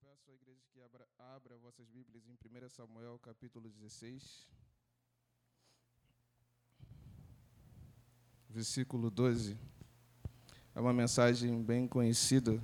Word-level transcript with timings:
peço 0.00 0.30
à 0.30 0.34
igreja 0.34 0.62
que 0.72 0.80
abra, 0.80 1.06
abra 1.18 1.58
vossas 1.58 1.86
Bíblias 1.90 2.24
em 2.26 2.32
1 2.32 2.70
Samuel, 2.70 3.18
capítulo 3.22 3.68
16, 3.68 4.46
versículo 8.48 9.10
12. 9.10 9.58
É 10.74 10.80
uma 10.80 10.94
mensagem 10.94 11.62
bem 11.62 11.86
conhecida 11.86 12.58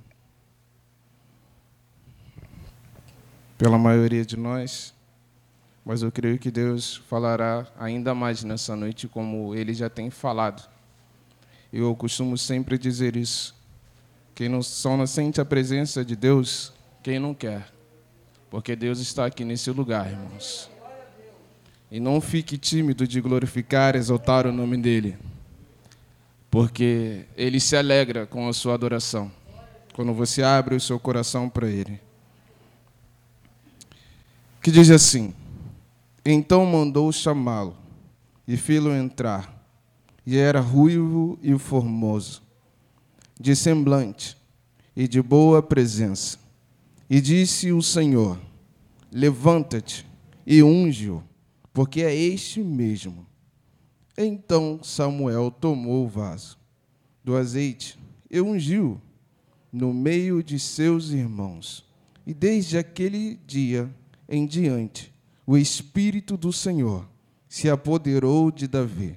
pela 3.55 3.77
maioria 3.77 4.25
de 4.25 4.35
nós, 4.35 4.95
mas 5.85 6.01
eu 6.01 6.11
creio 6.11 6.39
que 6.39 6.49
Deus 6.49 6.95
falará 6.95 7.71
ainda 7.77 8.15
mais 8.15 8.43
nessa 8.43 8.75
noite, 8.75 9.07
como 9.07 9.53
ele 9.53 9.75
já 9.75 9.89
tem 9.89 10.09
falado. 10.09 10.67
Eu 11.71 11.95
costumo 11.95 12.35
sempre 12.35 12.79
dizer 12.79 13.15
isso. 13.15 13.55
Quem 14.33 14.49
não 14.49 14.63
só 14.63 14.97
não 14.97 15.05
sente 15.05 15.39
a 15.39 15.45
presença 15.45 16.03
de 16.03 16.15
Deus, 16.15 16.73
quem 17.03 17.19
não 17.19 17.33
quer. 17.33 17.77
Porque 18.49 18.75
Deus 18.75 18.99
está 18.99 19.25
aqui 19.25 19.43
nesse 19.43 19.69
lugar, 19.71 20.09
irmãos. 20.09 20.69
E 21.91 21.99
não 21.99 22.19
fique 22.19 22.57
tímido 22.57 23.07
de 23.07 23.19
glorificar, 23.21 23.95
exaltar 23.95 24.45
o 24.45 24.51
nome 24.51 24.77
dEle. 24.77 25.17
Porque 26.49 27.25
Ele 27.35 27.59
se 27.59 27.75
alegra 27.75 28.25
com 28.25 28.47
a 28.47 28.53
sua 28.53 28.73
adoração. 28.73 29.31
Quando 29.93 30.13
você 30.13 30.43
abre 30.43 30.75
o 30.75 30.79
seu 30.79 30.99
coração 30.99 31.49
para 31.49 31.67
Ele. 31.67 31.99
Que 34.61 34.71
diz 34.71 34.89
assim: 34.89 35.33
Então 36.25 36.65
mandou 36.65 37.11
chamá-lo 37.11 37.75
e 38.47 38.55
fê-lo 38.55 38.93
entrar. 38.93 39.55
E 40.25 40.37
era 40.37 40.59
ruivo 40.59 41.39
e 41.41 41.57
formoso, 41.57 42.41
de 43.39 43.55
semblante 43.55 44.35
e 44.93 45.07
de 45.07 45.21
boa 45.21 45.63
presença 45.63 46.37
e 47.09 47.21
disse 47.21 47.71
o 47.71 47.81
Senhor: 47.81 48.39
Levanta-te 49.11 50.05
e 50.45 50.61
unge-o, 50.61 51.23
porque 51.73 52.01
é 52.01 52.13
este 52.13 52.61
mesmo. 52.61 53.25
Então 54.17 54.79
Samuel 54.83 55.51
tomou 55.51 56.05
o 56.05 56.09
vaso 56.09 56.57
do 57.23 57.35
azeite 57.35 57.99
e 58.29 58.41
ungiu 58.41 58.99
no 59.71 59.93
meio 59.93 60.43
de 60.43 60.59
seus 60.59 61.11
irmãos. 61.11 61.85
E 62.25 62.33
desde 62.33 62.77
aquele 62.77 63.39
dia 63.45 63.89
em 64.27 64.45
diante, 64.45 65.13
o 65.45 65.57
Espírito 65.57 66.35
do 66.35 66.51
Senhor 66.51 67.07
se 67.47 67.69
apoderou 67.69 68.51
de 68.51 68.67
Davi. 68.67 69.15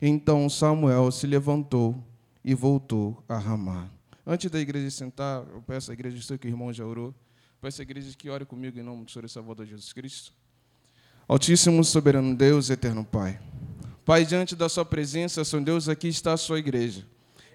Então 0.00 0.48
Samuel 0.48 1.10
se 1.10 1.26
levantou 1.26 2.02
e 2.44 2.54
voltou 2.54 3.22
a 3.28 3.36
Ramá. 3.36 3.90
Antes 4.26 4.50
da 4.50 4.58
igreja 4.58 4.90
sentar, 4.90 5.44
eu 5.52 5.62
peço 5.62 5.90
à 5.90 5.94
igreja, 5.94 6.20
sei 6.22 6.38
que 6.38 6.46
o 6.46 6.50
irmão 6.50 6.72
já 6.72 6.84
orou. 6.84 7.14
Peço 7.60 7.80
à 7.80 7.84
igreja 7.84 8.14
que 8.16 8.28
ore 8.28 8.44
comigo 8.44 8.78
em 8.78 8.82
nome 8.82 9.04
do 9.04 9.10
Senhor 9.10 9.24
e 9.24 9.28
Salvador 9.28 9.66
Jesus 9.66 9.92
Cristo. 9.92 10.32
Altíssimo, 11.26 11.82
soberano 11.82 12.34
Deus, 12.36 12.70
eterno 12.70 13.04
Pai. 13.04 13.40
Pai, 14.04 14.24
diante 14.24 14.54
da 14.54 14.68
Sua 14.68 14.84
presença, 14.84 15.44
Senhor 15.44 15.64
Deus, 15.64 15.88
aqui 15.88 16.06
está 16.06 16.34
a 16.34 16.36
Sua 16.36 16.58
igreja. 16.58 17.04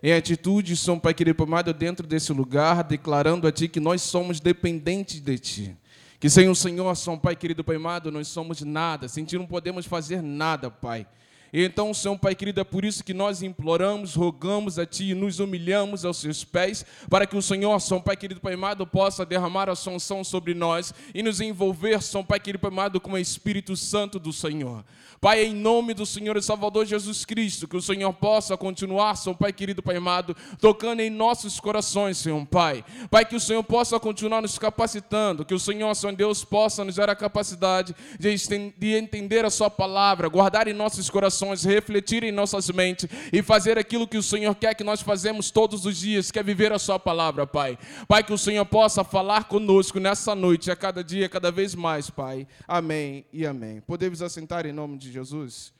Em 0.03 0.11
atitude, 0.11 0.75
São 0.75 0.99
Pai 0.99 1.13
querido 1.13 1.41
amado, 1.43 1.73
dentro 1.73 2.05
desse 2.07 2.33
lugar, 2.33 2.83
declarando 2.83 3.47
a 3.47 3.51
Ti 3.51 3.67
que 3.67 3.79
nós 3.79 4.01
somos 4.01 4.39
dependentes 4.39 5.21
de 5.21 5.37
Ti. 5.37 5.77
Que 6.19 6.29
sem 6.29 6.49
o 6.49 6.55
Senhor, 6.55 6.93
São 6.95 7.17
Pai 7.17 7.35
querido 7.35 7.63
Pai 7.63 7.75
amado, 7.75 8.11
nós 8.11 8.27
somos 8.27 8.61
nada, 8.61 9.07
sem 9.07 9.23
Ti 9.23 9.37
não 9.37 9.45
podemos 9.45 9.85
fazer 9.85 10.21
nada, 10.21 10.69
Pai. 10.69 11.07
Então, 11.53 11.93
Senhor 11.93 12.17
Pai 12.17 12.33
querido, 12.33 12.61
é 12.61 12.63
por 12.63 12.85
isso 12.85 13.03
que 13.03 13.13
nós 13.13 13.41
imploramos, 13.41 14.15
rogamos 14.15 14.79
a 14.79 14.85
Ti 14.85 15.09
e 15.09 15.13
nos 15.13 15.39
humilhamos 15.39 16.05
aos 16.05 16.17
Seus 16.17 16.45
pés, 16.45 16.85
para 17.09 17.27
que 17.27 17.35
o 17.35 17.41
Senhor, 17.41 17.77
São 17.81 17.99
Pai 17.99 18.15
querido, 18.15 18.39
Pai 18.39 18.53
amado, 18.53 18.87
possa 18.87 19.25
derramar 19.25 19.69
a 19.69 19.75
sua 19.75 19.93
unção 19.93 20.23
sobre 20.23 20.53
nós 20.53 20.93
e 21.13 21.21
nos 21.21 21.41
envolver, 21.41 22.01
São 22.01 22.23
Pai 22.23 22.39
querido, 22.39 22.61
Pai 22.61 22.71
amado, 22.71 23.01
com 23.01 23.11
o 23.11 23.17
Espírito 23.17 23.75
Santo 23.75 24.17
do 24.17 24.31
Senhor. 24.31 24.85
Pai, 25.19 25.43
em 25.43 25.53
nome 25.53 25.93
do 25.93 26.05
Senhor 26.05 26.35
e 26.37 26.41
Salvador 26.41 26.85
Jesus 26.85 27.25
Cristo, 27.25 27.67
que 27.67 27.77
o 27.77 27.81
Senhor 27.81 28.11
possa 28.13 28.55
continuar, 28.55 29.15
São 29.15 29.35
Pai 29.35 29.51
querido, 29.51 29.83
Pai 29.83 29.97
amado, 29.97 30.35
tocando 30.59 31.01
em 31.01 31.09
nossos 31.09 31.59
corações, 31.59 32.17
Senhor 32.17 32.43
Pai. 32.47 32.83
Pai, 33.09 33.25
que 33.25 33.35
o 33.35 33.39
Senhor 33.39 33.61
possa 33.61 33.99
continuar 33.99 34.41
nos 34.41 34.57
capacitando, 34.57 35.45
que 35.45 35.53
o 35.53 35.59
Senhor, 35.59 35.93
Senhor 35.95 36.15
Deus, 36.15 36.45
possa 36.45 36.83
nos 36.85 36.95
dar 36.95 37.09
a 37.09 37.15
capacidade 37.15 37.93
de 38.17 38.95
entender 38.95 39.45
a 39.45 39.49
Sua 39.49 39.69
palavra, 39.69 40.29
guardar 40.29 40.67
em 40.67 40.73
nossos 40.73 41.09
corações 41.09 41.40
corações, 41.41 41.63
refletir 41.63 42.23
em 42.23 42.31
nossas 42.31 42.69
mentes 42.69 43.09
e 43.33 43.41
fazer 43.41 43.77
aquilo 43.77 44.07
que 44.07 44.17
o 44.17 44.23
Senhor 44.23 44.53
quer 44.55 44.75
que 44.75 44.83
nós 44.83 45.01
fazemos 45.01 45.49
todos 45.49 45.85
os 45.85 45.97
dias, 45.97 46.31
que 46.31 46.39
é 46.39 46.43
viver 46.43 46.71
a 46.71 46.79
Sua 46.79 46.99
palavra, 46.99 47.47
Pai. 47.47 47.77
Pai, 48.07 48.23
que 48.23 48.33
o 48.33 48.37
Senhor 48.37 48.65
possa 48.65 49.03
falar 49.03 49.45
conosco 49.45 49.99
nessa 49.99 50.35
noite, 50.35 50.69
a 50.69 50.75
cada 50.75 51.03
dia, 51.03 51.27
cada 51.27 51.51
vez 51.51 51.73
mais, 51.73 52.09
Pai. 52.09 52.47
Amém 52.67 53.25
e 53.33 53.45
amém. 53.45 53.81
Podemos 53.81 54.21
assentar 54.21 54.65
em 54.65 54.71
nome 54.71 54.97
de 54.97 55.11
Jesus? 55.11 55.73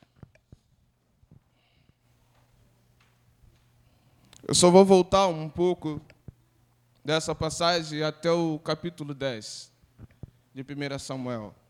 Eu 4.46 4.54
só 4.54 4.70
vou 4.70 4.84
voltar 4.84 5.28
um 5.28 5.48
pouco 5.48 6.00
dessa 7.04 7.34
passagem 7.34 8.02
até 8.02 8.30
o 8.30 8.58
capítulo 8.58 9.14
10 9.14 9.70
de 10.54 10.62
1 10.62 10.98
Samuel 10.98 11.61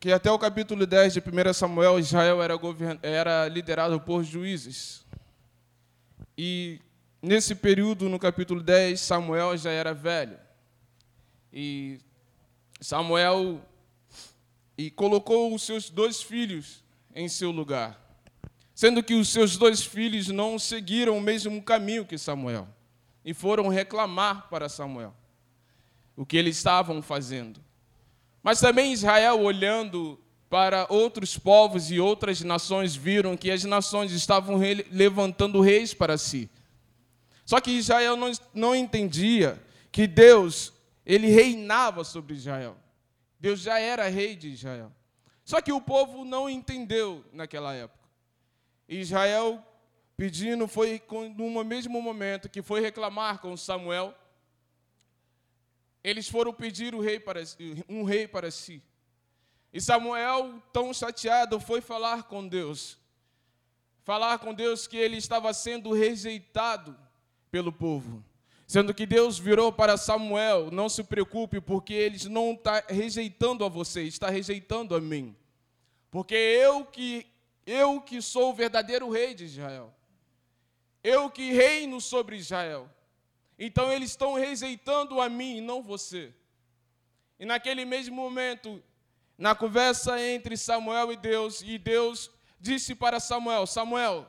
que 0.00 0.10
até 0.10 0.30
o 0.30 0.38
capítulo 0.38 0.86
10 0.86 1.12
de 1.12 1.20
1 1.20 1.52
Samuel, 1.52 1.98
Israel 1.98 2.42
era, 2.42 2.58
era 3.02 3.48
liderado 3.48 4.00
por 4.00 4.24
juízes. 4.24 5.04
E 6.38 6.80
nesse 7.20 7.54
período, 7.54 8.08
no 8.08 8.18
capítulo 8.18 8.62
10, 8.62 8.98
Samuel 8.98 9.58
já 9.58 9.70
era 9.70 9.92
velho. 9.92 10.38
E 11.52 12.00
Samuel 12.80 13.60
e 14.78 14.90
colocou 14.90 15.54
os 15.54 15.62
seus 15.62 15.90
dois 15.90 16.22
filhos 16.22 16.82
em 17.14 17.28
seu 17.28 17.50
lugar, 17.50 18.00
sendo 18.74 19.02
que 19.02 19.12
os 19.12 19.28
seus 19.28 19.58
dois 19.58 19.84
filhos 19.84 20.28
não 20.28 20.58
seguiram 20.58 21.18
o 21.18 21.20
mesmo 21.20 21.62
caminho 21.62 22.06
que 22.06 22.16
Samuel 22.16 22.66
e 23.22 23.34
foram 23.34 23.68
reclamar 23.68 24.48
para 24.48 24.70
Samuel 24.70 25.14
o 26.16 26.24
que 26.24 26.38
eles 26.38 26.56
estavam 26.56 27.02
fazendo. 27.02 27.60
Mas 28.42 28.60
também 28.60 28.92
Israel, 28.92 29.40
olhando 29.40 30.18
para 30.48 30.86
outros 30.88 31.38
povos 31.38 31.90
e 31.90 32.00
outras 32.00 32.40
nações, 32.40 32.96
viram 32.96 33.36
que 33.36 33.50
as 33.50 33.64
nações 33.64 34.12
estavam 34.12 34.58
levantando 34.90 35.60
reis 35.60 35.94
para 35.94 36.18
si. 36.18 36.50
Só 37.44 37.60
que 37.60 37.70
Israel 37.70 38.16
não, 38.16 38.32
não 38.54 38.74
entendia 38.74 39.62
que 39.92 40.06
Deus, 40.06 40.72
ele 41.04 41.28
reinava 41.28 42.04
sobre 42.04 42.34
Israel. 42.34 42.76
Deus 43.38 43.60
já 43.60 43.78
era 43.78 44.08
rei 44.08 44.36
de 44.36 44.48
Israel. 44.48 44.92
Só 45.44 45.60
que 45.60 45.72
o 45.72 45.80
povo 45.80 46.24
não 46.24 46.48
entendeu 46.48 47.24
naquela 47.32 47.74
época. 47.74 48.08
Israel 48.88 49.64
pedindo 50.16 50.68
foi 50.68 51.00
no 51.34 51.64
mesmo 51.64 52.02
momento 52.02 52.48
que 52.48 52.60
foi 52.60 52.80
reclamar 52.80 53.38
com 53.38 53.56
Samuel, 53.56 54.14
eles 56.02 56.28
foram 56.28 56.52
pedir 56.52 56.94
um 56.94 57.00
rei 57.00 57.20
para, 57.20 57.40
um 57.88 58.04
rei 58.04 58.26
para 58.26 58.50
si. 58.50 58.82
E 59.72 59.80
Samuel, 59.80 60.60
tão 60.72 60.92
chateado, 60.92 61.60
foi 61.60 61.80
falar 61.80 62.24
com 62.24 62.46
Deus. 62.46 62.98
Falar 64.02 64.38
com 64.38 64.52
Deus 64.52 64.86
que 64.86 64.96
ele 64.96 65.16
estava 65.16 65.52
sendo 65.52 65.92
rejeitado 65.92 66.96
pelo 67.50 67.72
povo. 67.72 68.24
Sendo 68.66 68.94
que 68.94 69.04
Deus 69.04 69.38
virou 69.38 69.72
para 69.72 69.96
Samuel: 69.96 70.70
não 70.70 70.88
se 70.88 71.04
preocupe, 71.04 71.60
porque 71.60 71.92
eles 71.92 72.24
não 72.24 72.52
está 72.52 72.82
rejeitando 72.88 73.64
a 73.64 73.68
você, 73.68 74.02
está 74.02 74.30
rejeitando 74.30 74.94
a 74.94 75.00
mim. 75.00 75.36
Porque 76.10 76.34
eu 76.34 76.84
que, 76.84 77.26
eu 77.66 78.00
que 78.00 78.22
sou 78.22 78.50
o 78.50 78.54
verdadeiro 78.54 79.10
rei 79.10 79.34
de 79.34 79.44
Israel. 79.44 79.94
Eu 81.02 81.30
que 81.30 81.52
reino 81.52 82.00
sobre 82.00 82.36
Israel. 82.36 82.88
Então 83.62 83.92
eles 83.92 84.08
estão 84.08 84.32
rejeitando 84.32 85.20
a 85.20 85.28
mim 85.28 85.58
e 85.58 85.60
não 85.60 85.82
você. 85.82 86.32
E 87.38 87.44
naquele 87.44 87.84
mesmo 87.84 88.16
momento, 88.16 88.82
na 89.36 89.54
conversa 89.54 90.18
entre 90.18 90.56
Samuel 90.56 91.12
e 91.12 91.16
Deus, 91.16 91.60
e 91.60 91.76
Deus 91.76 92.30
disse 92.58 92.94
para 92.94 93.20
Samuel: 93.20 93.66
Samuel, 93.66 94.26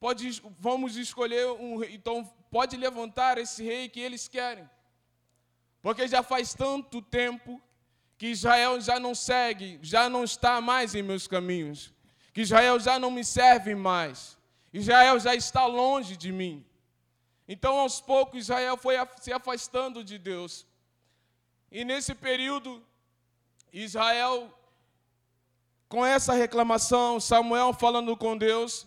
pode, 0.00 0.42
vamos 0.58 0.96
escolher 0.96 1.46
um 1.46 1.76
rei, 1.76 1.94
então 1.94 2.24
pode 2.50 2.76
levantar 2.76 3.38
esse 3.38 3.62
rei 3.62 3.88
que 3.88 4.00
eles 4.00 4.26
querem. 4.26 4.68
Porque 5.80 6.08
já 6.08 6.20
faz 6.20 6.52
tanto 6.52 7.00
tempo 7.00 7.62
que 8.16 8.26
Israel 8.26 8.80
já 8.80 8.98
não 8.98 9.14
segue, 9.14 9.78
já 9.80 10.08
não 10.08 10.24
está 10.24 10.60
mais 10.60 10.96
em 10.96 11.02
meus 11.02 11.28
caminhos, 11.28 11.94
que 12.34 12.40
Israel 12.40 12.80
já 12.80 12.98
não 12.98 13.12
me 13.12 13.24
serve 13.24 13.76
mais, 13.76 14.36
Israel 14.72 15.20
já 15.20 15.36
está 15.36 15.66
longe 15.66 16.16
de 16.16 16.32
mim. 16.32 16.67
Então, 17.48 17.78
aos 17.78 17.98
poucos, 17.98 18.40
Israel 18.40 18.76
foi 18.76 18.96
se 19.20 19.32
afastando 19.32 20.04
de 20.04 20.18
Deus. 20.18 20.66
E 21.72 21.82
nesse 21.82 22.14
período, 22.14 22.84
Israel, 23.72 24.52
com 25.88 26.04
essa 26.04 26.34
reclamação, 26.34 27.18
Samuel 27.18 27.72
falando 27.72 28.14
com 28.16 28.36
Deus, 28.36 28.86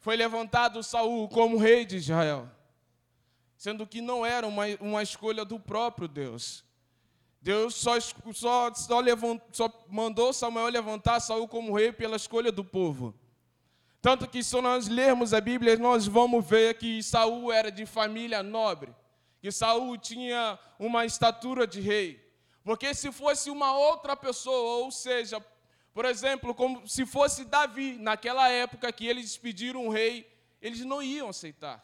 foi 0.00 0.16
levantado 0.16 0.82
Saul 0.82 1.28
como 1.28 1.56
rei 1.56 1.84
de 1.84 1.96
Israel. 1.96 2.50
sendo 3.56 3.86
que 3.86 4.00
não 4.00 4.26
era 4.26 4.44
uma, 4.44 4.64
uma 4.80 5.04
escolha 5.04 5.44
do 5.44 5.60
próprio 5.60 6.08
Deus. 6.08 6.64
Deus 7.40 7.76
só, 7.76 7.98
só, 8.32 8.74
só, 8.74 8.98
levant, 8.98 9.40
só 9.52 9.68
mandou 9.88 10.32
Samuel 10.32 10.66
levantar 10.66 11.20
Saul 11.20 11.46
como 11.46 11.72
rei 11.72 11.92
pela 11.92 12.16
escolha 12.16 12.50
do 12.50 12.64
povo. 12.64 13.14
Tanto 14.02 14.28
que 14.28 14.42
se 14.42 14.60
nós 14.60 14.88
lermos 14.88 15.32
a 15.32 15.40
Bíblia, 15.40 15.76
nós 15.76 16.08
vamos 16.08 16.44
ver 16.44 16.74
que 16.74 17.00
Saul 17.04 17.52
era 17.52 17.70
de 17.70 17.86
família 17.86 18.42
nobre, 18.42 18.92
que 19.40 19.52
Saul 19.52 19.96
tinha 19.96 20.58
uma 20.76 21.06
estatura 21.06 21.68
de 21.68 21.80
rei. 21.80 22.20
Porque 22.64 22.92
se 22.94 23.12
fosse 23.12 23.48
uma 23.48 23.76
outra 23.76 24.16
pessoa, 24.16 24.82
ou 24.82 24.90
seja, 24.90 25.40
por 25.94 26.04
exemplo, 26.04 26.52
como 26.52 26.86
se 26.88 27.06
fosse 27.06 27.44
Davi, 27.44 27.96
naquela 27.96 28.48
época 28.48 28.92
que 28.92 29.06
eles 29.06 29.36
pediram 29.36 29.86
um 29.86 29.88
rei, 29.88 30.28
eles 30.60 30.80
não 30.80 31.00
iam 31.00 31.28
aceitar. 31.28 31.80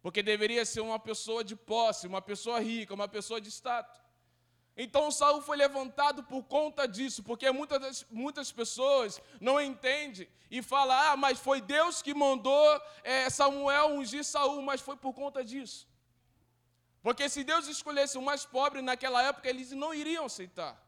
Porque 0.00 0.22
deveria 0.22 0.64
ser 0.64 0.80
uma 0.80 0.98
pessoa 0.98 1.42
de 1.42 1.56
posse, 1.56 2.06
uma 2.06 2.22
pessoa 2.22 2.60
rica, 2.60 2.94
uma 2.94 3.08
pessoa 3.08 3.40
de 3.40 3.48
status. 3.48 4.00
Então 4.76 5.10
Saul 5.10 5.42
foi 5.42 5.56
levantado 5.56 6.22
por 6.22 6.42
conta 6.44 6.88
disso, 6.88 7.22
porque 7.22 7.50
muitas, 7.50 8.06
muitas 8.10 8.50
pessoas 8.50 9.20
não 9.40 9.60
entendem 9.60 10.26
e 10.50 10.62
falam, 10.62 10.96
ah, 10.96 11.16
mas 11.16 11.38
foi 11.38 11.60
Deus 11.60 12.00
que 12.00 12.14
mandou 12.14 12.80
é, 13.04 13.28
Samuel 13.28 13.88
ungir 13.88 14.24
Saul, 14.24 14.62
mas 14.62 14.80
foi 14.80 14.96
por 14.96 15.12
conta 15.12 15.44
disso. 15.44 15.86
Porque 17.02 17.28
se 17.28 17.44
Deus 17.44 17.66
escolhesse 17.66 18.16
o 18.16 18.22
mais 18.22 18.46
pobre 18.46 18.80
naquela 18.80 19.22
época, 19.22 19.48
eles 19.48 19.72
não 19.72 19.92
iriam 19.92 20.24
aceitar. 20.24 20.80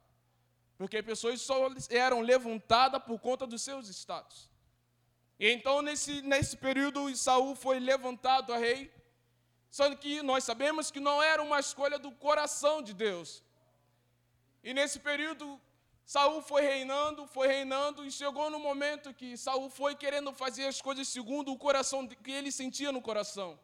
Porque 0.79 1.03
pessoas 1.03 1.41
só 1.43 1.69
eram 1.91 2.21
levantadas 2.21 3.03
por 3.03 3.19
conta 3.19 3.47
dos 3.47 3.63
seus 3.63 3.89
status. 3.89 4.49
E 5.39 5.49
então, 5.51 5.83
nesse, 5.83 6.23
nesse 6.23 6.57
período, 6.57 7.15
Saul 7.17 7.55
foi 7.55 7.79
levantado 7.81 8.53
a 8.53 8.57
rei, 8.57 8.91
sendo 9.71 9.97
que 9.97 10.23
nós 10.23 10.45
sabemos 10.45 10.91
que 10.91 11.01
não 11.01 11.23
era 11.23 11.43
uma 11.43 11.61
escolha 11.61 11.99
do 11.99 12.13
coração 12.13 12.81
de 12.81 12.95
Deus, 12.95 13.43
e 14.65 14.73
nesse 14.73 14.99
período, 14.99 15.61
Saul 16.07 16.41
foi 16.41 16.63
reinando, 16.63 17.27
foi 17.27 17.47
reinando, 17.47 18.05
e 18.07 18.11
chegou 18.11 18.49
no 18.49 18.59
momento 18.59 19.13
que 19.13 19.37
Saul 19.37 19.69
foi 19.69 19.95
querendo 19.95 20.33
fazer 20.33 20.67
as 20.67 20.81
coisas 20.81 21.07
segundo 21.07 21.53
o 21.53 21.59
coração 21.59 22.07
que 22.09 22.31
ele 22.31 22.51
sentia 22.51 22.91
no 22.91 23.03
coração. 23.03 23.59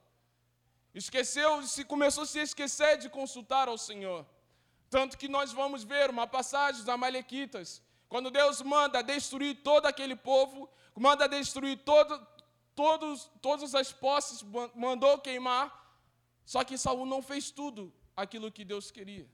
Esqueceu, 0.95 1.63
se 1.63 1.85
começou 1.85 2.25
a 2.25 2.27
se 2.27 2.39
esquecer 2.39 2.99
de 2.99 3.09
consultar 3.09 3.67
ao 3.67 3.79
Senhor. 3.79 4.27
Tanto 4.91 5.17
que 5.17 5.27
nós 5.27 5.53
vamos 5.53 5.85
ver 5.85 6.11
uma 6.11 6.27
passagem 6.27 6.81
dos 6.81 6.89
Amalequitas, 6.89 7.81
quando 8.07 8.31
Deus 8.31 8.61
manda 8.61 9.03
destruir 9.03 9.63
todo 9.63 9.87
aquele 9.87 10.17
povo, 10.17 10.69
manda 10.95 11.27
destruir 11.27 11.79
todo, 11.79 12.27
todos, 12.75 13.31
todas 13.41 13.75
as 13.75 13.91
posses, 13.91 14.43
mandou 14.75 15.19
queimar, 15.19 15.67
só 16.45 16.63
que 16.63 16.77
Saul 16.77 17.07
não 17.07 17.23
fez 17.23 17.51
tudo 17.51 17.91
aquilo 18.15 18.53
que 18.53 18.67
Deus 18.67 18.91
queria. 18.91 19.27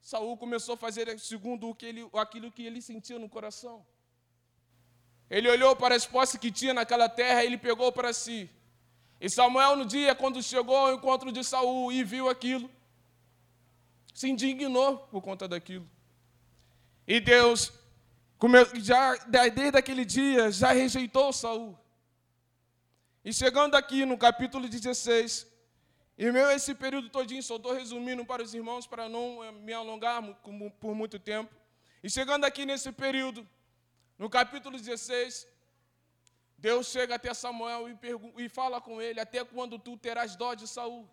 Saul 0.00 0.36
começou 0.36 0.74
a 0.74 0.78
fazer 0.78 1.18
segundo 1.18 1.68
o 1.68 1.74
que 1.74 1.86
ele, 1.86 2.08
aquilo 2.14 2.50
que 2.50 2.64
ele 2.64 2.80
sentia 2.80 3.18
no 3.18 3.28
coração. 3.28 3.84
Ele 5.28 5.48
olhou 5.48 5.76
para 5.76 5.94
as 5.94 6.06
posses 6.06 6.40
que 6.40 6.50
tinha 6.50 6.74
naquela 6.74 7.08
terra 7.08 7.44
e 7.44 7.46
ele 7.46 7.58
pegou 7.58 7.92
para 7.92 8.12
si. 8.12 8.50
E 9.20 9.28
Samuel, 9.28 9.76
no 9.76 9.84
dia, 9.84 10.14
quando 10.14 10.42
chegou 10.42 10.76
ao 10.76 10.94
encontro 10.94 11.30
de 11.30 11.44
Saul 11.44 11.92
e 11.92 12.02
viu 12.02 12.28
aquilo, 12.28 12.70
se 14.14 14.28
indignou 14.28 14.98
por 14.98 15.20
conta 15.20 15.46
daquilo. 15.46 15.88
E 17.06 17.20
Deus, 17.20 17.72
já, 18.76 19.14
desde 19.52 19.76
aquele 19.76 20.04
dia, 20.04 20.50
já 20.50 20.72
rejeitou 20.72 21.32
Saul. 21.32 21.78
E 23.24 23.32
chegando 23.32 23.74
aqui 23.74 24.06
no 24.06 24.16
capítulo 24.16 24.68
16, 24.68 25.46
meu, 26.30 26.50
esse 26.50 26.74
período 26.74 27.08
todinho, 27.08 27.42
só 27.42 27.56
estou 27.56 27.72
resumindo 27.72 28.24
para 28.26 28.42
os 28.42 28.52
irmãos, 28.52 28.86
para 28.86 29.08
não 29.08 29.42
eh, 29.42 29.52
me 29.52 29.72
alongar 29.72 30.22
por 30.78 30.94
muito 30.94 31.18
tempo. 31.18 31.54
E 32.02 32.10
chegando 32.10 32.44
aqui 32.44 32.66
nesse 32.66 32.92
período, 32.92 33.48
no 34.18 34.28
capítulo 34.28 34.76
16, 34.76 35.48
Deus 36.58 36.88
chega 36.88 37.14
até 37.14 37.32
Samuel 37.32 37.88
e, 37.88 38.44
e 38.44 38.48
fala 38.50 38.82
com 38.82 39.00
ele, 39.00 39.18
até 39.18 39.42
quando 39.42 39.78
tu 39.78 39.96
terás 39.96 40.36
dó 40.36 40.52
de 40.52 40.68
Saul? 40.68 41.08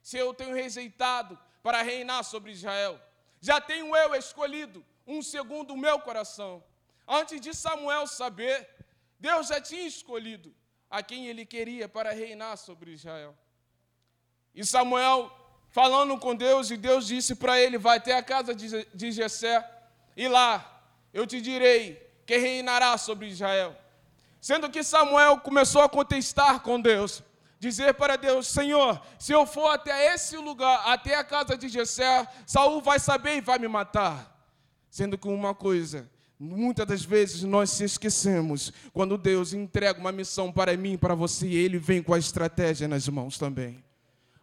Se 0.00 0.16
eu 0.16 0.32
tenho 0.32 0.54
rejeitado 0.54 1.36
para 1.60 1.82
reinar 1.82 2.22
sobre 2.22 2.52
Israel. 2.52 3.00
Já 3.40 3.60
tenho 3.60 3.96
eu 3.96 4.14
escolhido 4.14 4.84
um 5.04 5.22
segundo 5.22 5.74
o 5.74 5.76
meu 5.76 5.98
coração. 5.98 6.62
Antes 7.06 7.40
de 7.40 7.52
Samuel 7.52 8.06
saber, 8.06 8.68
Deus 9.18 9.48
já 9.48 9.60
tinha 9.60 9.86
escolhido 9.86 10.54
a 10.88 11.02
quem 11.02 11.26
ele 11.26 11.44
queria 11.44 11.88
para 11.88 12.12
reinar 12.12 12.56
sobre 12.56 12.92
Israel. 12.92 13.36
E 14.54 14.64
Samuel 14.64 15.30
falando 15.72 16.18
com 16.18 16.36
Deus, 16.36 16.70
e 16.70 16.76
Deus 16.76 17.06
disse 17.06 17.34
para 17.34 17.60
ele: 17.60 17.78
Vai 17.78 17.96
até 17.96 18.16
a 18.16 18.22
casa 18.22 18.54
de 18.54 19.10
Jessé, 19.10 19.68
e 20.16 20.28
lá 20.28 20.82
eu 21.12 21.26
te 21.26 21.40
direi 21.40 22.00
que 22.24 22.36
reinará 22.36 22.96
sobre 22.96 23.26
Israel. 23.26 23.74
Sendo 24.40 24.70
que 24.70 24.82
Samuel 24.82 25.38
começou 25.38 25.82
a 25.82 25.88
contestar 25.88 26.60
com 26.60 26.80
Deus, 26.80 27.22
dizer 27.58 27.94
para 27.94 28.16
Deus: 28.16 28.46
Senhor, 28.46 29.00
se 29.18 29.32
eu 29.32 29.46
for 29.46 29.68
até 29.68 30.14
esse 30.14 30.36
lugar, 30.36 30.82
até 30.86 31.16
a 31.16 31.24
casa 31.24 31.56
de 31.56 31.68
Jessé, 31.68 32.28
Saul 32.46 32.82
vai 32.82 33.00
saber 33.00 33.36
e 33.36 33.40
vai 33.40 33.58
me 33.58 33.68
matar. 33.68 34.30
Sendo 34.90 35.16
que 35.16 35.26
uma 35.26 35.54
coisa, 35.54 36.10
muitas 36.38 36.86
das 36.86 37.02
vezes 37.02 37.44
nós 37.44 37.70
se 37.70 37.84
esquecemos, 37.84 38.74
quando 38.92 39.16
Deus 39.16 39.54
entrega 39.54 39.98
uma 39.98 40.12
missão 40.12 40.52
para 40.52 40.76
mim, 40.76 40.98
para 40.98 41.14
você, 41.14 41.46
ele 41.46 41.78
vem 41.78 42.02
com 42.02 42.12
a 42.12 42.18
estratégia 42.18 42.86
nas 42.86 43.08
mãos 43.08 43.38
também 43.38 43.82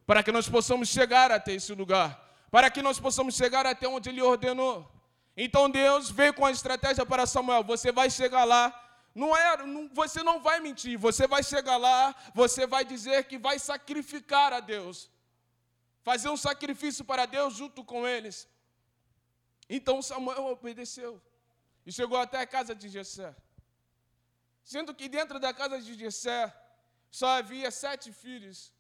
para 0.10 0.24
que 0.24 0.32
nós 0.32 0.50
possamos 0.50 0.90
chegar 0.90 1.32
até 1.32 1.54
esse 1.54 1.72
lugar, 1.72 2.10
para 2.50 2.72
que 2.72 2.82
nós 2.82 3.00
possamos 3.00 3.36
chegar 3.36 3.64
até 3.68 3.88
onde 3.88 4.10
Ele 4.10 4.24
ordenou. 4.24 4.92
Então 5.38 5.70
Deus 5.70 6.10
veio 6.10 6.34
com 6.34 6.48
a 6.48 6.50
estratégia 6.50 7.06
para 7.06 7.28
Samuel: 7.28 7.64
você 7.64 7.92
vai 7.92 8.10
chegar 8.10 8.44
lá, 8.44 8.64
não 9.14 9.38
é, 9.38 9.58
não, 9.58 9.88
você 9.94 10.24
não 10.24 10.42
vai 10.42 10.60
mentir, 10.60 10.98
você 10.98 11.28
vai 11.28 11.44
chegar 11.44 11.78
lá, 11.78 12.16
você 12.34 12.66
vai 12.66 12.84
dizer 12.84 13.26
que 13.26 13.38
vai 13.38 13.60
sacrificar 13.60 14.52
a 14.52 14.60
Deus, 14.60 15.12
fazer 16.02 16.30
um 16.30 16.38
sacrifício 16.48 17.06
para 17.06 17.28
Deus 17.28 17.54
junto 17.54 17.84
com 17.84 18.08
eles. 18.08 18.48
Então 19.70 20.02
Samuel 20.02 20.44
obedeceu 20.46 21.22
e 21.86 21.92
chegou 21.92 22.18
até 22.18 22.40
a 22.40 22.48
casa 22.48 22.74
de 22.74 22.90
Jessé. 22.90 23.36
Sendo 24.64 24.92
que 24.92 25.08
dentro 25.08 25.40
da 25.40 25.54
casa 25.54 25.80
de 25.80 25.94
Jessé 25.94 26.52
só 27.12 27.28
havia 27.28 27.70
sete 27.70 28.12
filhos 28.12 28.74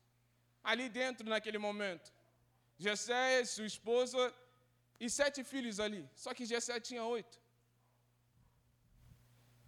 ali 0.63 0.89
dentro 0.89 1.27
naquele 1.27 1.57
momento. 1.57 2.11
Jessé, 2.77 3.43
sua 3.45 3.65
esposa 3.65 4.33
e 4.99 5.09
sete 5.09 5.43
filhos 5.43 5.79
ali. 5.79 6.07
Só 6.15 6.33
que 6.33 6.45
Jessé 6.45 6.79
tinha 6.79 7.03
oito. 7.03 7.39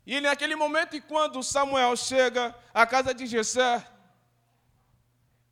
E 0.06 0.20
naquele 0.20 0.56
momento, 0.56 1.00
quando 1.04 1.44
Samuel 1.44 1.96
chega 1.96 2.56
à 2.74 2.86
casa 2.86 3.14
de 3.14 3.26
Jessé, 3.26 3.86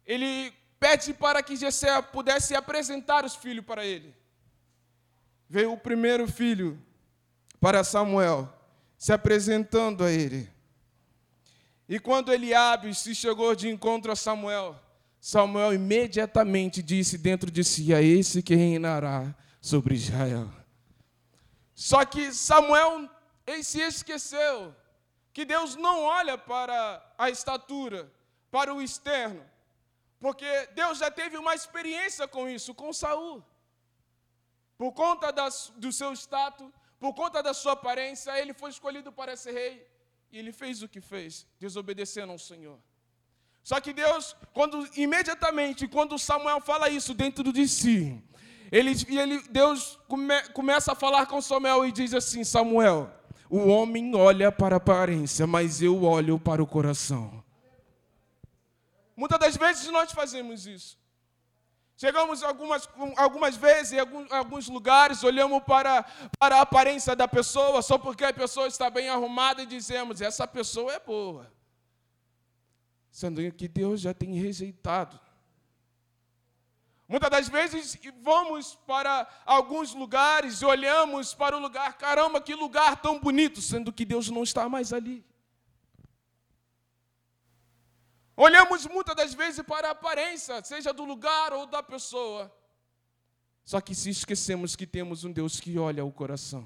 ele 0.05 0.51
pede 0.79 1.13
para 1.13 1.43
que 1.43 1.55
Jessé 1.55 2.01
pudesse 2.01 2.55
apresentar 2.55 3.25
os 3.25 3.35
filhos 3.35 3.65
para 3.65 3.85
ele. 3.85 4.15
Veio 5.47 5.73
o 5.73 5.77
primeiro 5.77 6.27
filho 6.27 6.81
para 7.59 7.83
Samuel, 7.83 8.51
se 8.97 9.11
apresentando 9.11 10.03
a 10.03 10.11
ele. 10.11 10.49
E 11.87 11.99
quando 11.99 12.31
Eliabe 12.31 12.93
se 12.93 13.13
chegou 13.13 13.55
de 13.55 13.67
encontro 13.67 14.11
a 14.11 14.15
Samuel, 14.15 14.79
Samuel 15.19 15.73
imediatamente 15.73 16.81
disse 16.81 17.17
dentro 17.17 17.51
de 17.51 17.63
si: 17.63 17.93
É 17.93 18.01
esse 18.01 18.41
que 18.41 18.55
reinará 18.55 19.35
sobre 19.61 19.95
Israel. 19.95 20.49
Só 21.73 22.03
que 22.05 22.33
Samuel 22.33 23.09
se 23.63 23.79
esqueceu 23.81 24.75
que 25.33 25.45
Deus 25.45 25.75
não 25.75 26.03
olha 26.03 26.37
para 26.37 27.13
a 27.17 27.29
estatura, 27.29 28.11
para 28.51 28.73
o 28.73 28.81
externo, 28.81 29.45
porque 30.19 30.45
Deus 30.73 30.97
já 30.97 31.09
teve 31.09 31.37
uma 31.37 31.55
experiência 31.55 32.27
com 32.27 32.47
isso, 32.49 32.73
com 32.73 32.91
Saul. 32.91 33.43
Por 34.77 34.91
conta 34.93 35.31
das, 35.31 35.71
do 35.77 35.91
seu 35.91 36.13
status, 36.13 36.69
por 36.99 37.13
conta 37.13 37.41
da 37.41 37.53
sua 37.53 37.73
aparência, 37.73 38.37
ele 38.39 38.53
foi 38.53 38.69
escolhido 38.69 39.11
para 39.11 39.35
ser 39.35 39.53
rei 39.53 39.87
e 40.31 40.37
ele 40.37 40.51
fez 40.51 40.81
o 40.81 40.87
que 40.87 41.01
fez, 41.01 41.45
desobedecendo 41.59 42.31
ao 42.31 42.39
Senhor. 42.39 42.79
Só 43.69 43.79
que 43.79 43.93
Deus, 43.93 44.35
quando 44.51 44.89
imediatamente, 44.95 45.87
quando 45.87 46.17
Samuel 46.17 46.59
fala 46.59 46.89
isso 46.89 47.13
dentro 47.13 47.53
de 47.53 47.67
si, 47.67 48.19
ele, 48.71 48.93
ele, 49.07 49.43
Deus 49.47 49.99
come, 50.07 50.41
começa 50.53 50.93
a 50.93 50.95
falar 50.95 51.27
com 51.27 51.39
Samuel 51.39 51.85
e 51.85 51.91
diz 51.91 52.15
assim: 52.15 52.43
Samuel, 52.43 53.11
o 53.47 53.67
homem 53.67 54.15
olha 54.15 54.51
para 54.51 54.77
a 54.77 54.77
aparência, 54.77 55.45
mas 55.45 55.83
eu 55.83 56.03
olho 56.03 56.39
para 56.39 56.63
o 56.63 56.65
coração. 56.65 57.43
Muitas 59.15 59.37
das 59.37 59.55
vezes 59.55 59.87
nós 59.91 60.11
fazemos 60.13 60.65
isso. 60.65 60.97
Chegamos 61.95 62.41
algumas, 62.41 62.89
algumas 63.17 63.55
vezes 63.55 63.91
em 63.91 63.99
alguns, 64.31 64.67
lugares, 64.67 65.23
olhamos 65.23 65.61
para, 65.63 66.03
para 66.39 66.55
a 66.55 66.61
aparência 66.61 67.15
da 67.15 67.27
pessoa, 67.27 67.83
só 67.83 67.99
porque 67.99 68.25
a 68.25 68.33
pessoa 68.33 68.65
está 68.65 68.89
bem 68.89 69.09
arrumada 69.09 69.61
e 69.61 69.67
dizemos: 69.67 70.21
essa 70.21 70.47
pessoa 70.47 70.91
é 70.91 70.99
boa 70.99 71.58
sendo 73.19 73.51
que 73.51 73.67
Deus 73.67 73.99
já 73.99 74.13
tem 74.13 74.33
rejeitado. 74.35 75.19
Muitas 77.05 77.29
das 77.29 77.49
vezes 77.49 77.99
vamos 78.21 78.75
para 78.87 79.27
alguns 79.45 79.93
lugares 79.93 80.61
e 80.61 80.65
olhamos 80.65 81.33
para 81.33 81.57
o 81.57 81.59
lugar, 81.59 81.97
caramba, 81.97 82.39
que 82.39 82.55
lugar 82.55 83.01
tão 83.01 83.19
bonito, 83.19 83.61
sendo 83.61 83.91
que 83.91 84.05
Deus 84.05 84.29
não 84.29 84.41
está 84.41 84.69
mais 84.69 84.93
ali. 84.93 85.25
Olhamos 88.37 88.87
muitas 88.87 89.17
das 89.17 89.33
vezes 89.33 89.65
para 89.65 89.89
a 89.89 89.91
aparência, 89.91 90.63
seja 90.63 90.93
do 90.93 91.03
lugar 91.03 91.51
ou 91.51 91.65
da 91.65 91.83
pessoa. 91.83 92.49
Só 93.65 93.81
que 93.81 93.93
se 93.93 94.11
esquecemos 94.11 94.77
que 94.77 94.87
temos 94.87 95.25
um 95.25 95.31
Deus 95.33 95.59
que 95.59 95.77
olha 95.77 96.05
o 96.05 96.11
coração, 96.11 96.65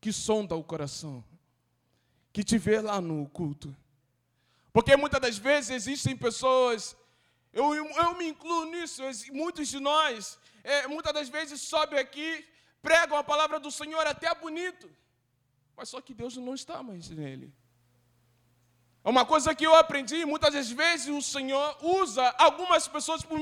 que 0.00 0.14
sonda 0.14 0.56
o 0.56 0.64
coração, 0.64 1.22
que 2.32 2.42
te 2.42 2.56
vê 2.56 2.80
lá 2.80 3.02
no 3.02 3.28
culto. 3.28 3.76
Porque 4.72 4.96
muitas 4.96 5.20
das 5.20 5.38
vezes 5.38 5.70
existem 5.70 6.16
pessoas 6.16 6.96
eu, 7.52 7.74
eu 7.74 8.14
me 8.16 8.28
incluo 8.28 8.64
nisso. 8.66 9.02
Muitos 9.32 9.68
de 9.68 9.80
nós, 9.80 10.38
é, 10.62 10.86
muitas 10.86 11.12
das 11.12 11.28
vezes, 11.28 11.60
sobem 11.60 11.98
aqui, 11.98 12.46
pregam 12.80 13.18
a 13.18 13.24
palavra 13.24 13.58
do 13.58 13.70
Senhor 13.70 14.06
até 14.06 14.32
bonito, 14.34 14.90
mas 15.76 15.88
só 15.88 16.00
que 16.00 16.14
Deus 16.14 16.36
não 16.36 16.54
está 16.54 16.82
mais 16.82 17.10
nele. 17.10 17.52
É 19.02 19.08
uma 19.08 19.24
coisa 19.24 19.54
que 19.54 19.66
eu 19.66 19.74
aprendi, 19.74 20.24
muitas 20.26 20.52
das 20.52 20.70
vezes 20.70 21.08
o 21.08 21.22
Senhor 21.22 21.76
usa 21.82 22.24
algumas 22.38 22.86
pessoas 22.86 23.22
por 23.22 23.38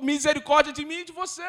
misericórdia 0.00 0.72
de 0.72 0.84
mim 0.84 1.00
e 1.00 1.04
de 1.04 1.12
você. 1.12 1.42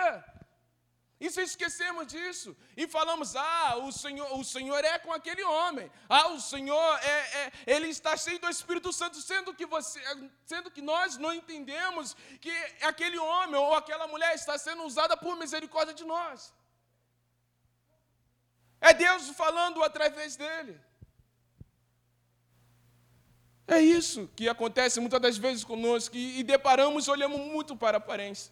E 1.23 1.29
se 1.29 1.41
esquecemos 1.43 2.07
disso 2.07 2.57
e 2.75 2.87
falamos, 2.87 3.35
ah, 3.35 3.75
o 3.87 3.91
Senhor, 3.91 4.27
o 4.39 4.43
Senhor 4.43 4.83
é 4.83 4.97
com 4.97 5.13
aquele 5.13 5.43
homem, 5.43 5.87
ah, 6.09 6.29
o 6.29 6.39
Senhor 6.41 6.99
é, 7.15 7.17
é, 7.41 7.51
ele 7.67 7.89
está 7.89 8.17
cheio 8.17 8.39
do 8.39 8.49
Espírito 8.49 8.91
Santo, 8.91 9.17
sendo 9.21 9.53
que 9.53 9.67
você, 9.67 10.01
sendo 10.43 10.71
que 10.71 10.81
nós 10.81 11.17
não 11.17 11.31
entendemos 11.31 12.15
que 12.39 12.51
aquele 12.81 13.19
homem 13.19 13.53
ou 13.53 13.75
aquela 13.75 14.07
mulher 14.07 14.33
está 14.33 14.57
sendo 14.57 14.81
usada 14.81 15.15
por 15.15 15.37
misericórdia 15.37 15.93
de 15.93 16.03
nós. 16.03 16.51
É 18.89 18.91
Deus 18.91 19.29
falando 19.29 19.83
através 19.83 20.35
dele. 20.35 20.75
É 23.67 23.79
isso 23.79 24.27
que 24.35 24.49
acontece 24.49 24.99
muitas 24.99 25.21
das 25.21 25.37
vezes 25.37 25.63
conosco 25.63 26.15
e, 26.15 26.39
e 26.39 26.43
deparamos, 26.43 27.07
olhamos 27.07 27.39
muito 27.39 27.77
para 27.77 27.97
a 27.97 27.99
aparência. 27.99 28.51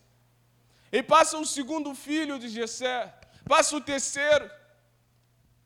E 0.92 1.04
passa 1.04 1.38
o 1.38 1.46
segundo 1.46 1.94
filho 1.94 2.40
de 2.40 2.50
Jessé, 2.50 3.14
passa 3.46 3.76
o 3.76 3.82
terceiro. 3.82 4.50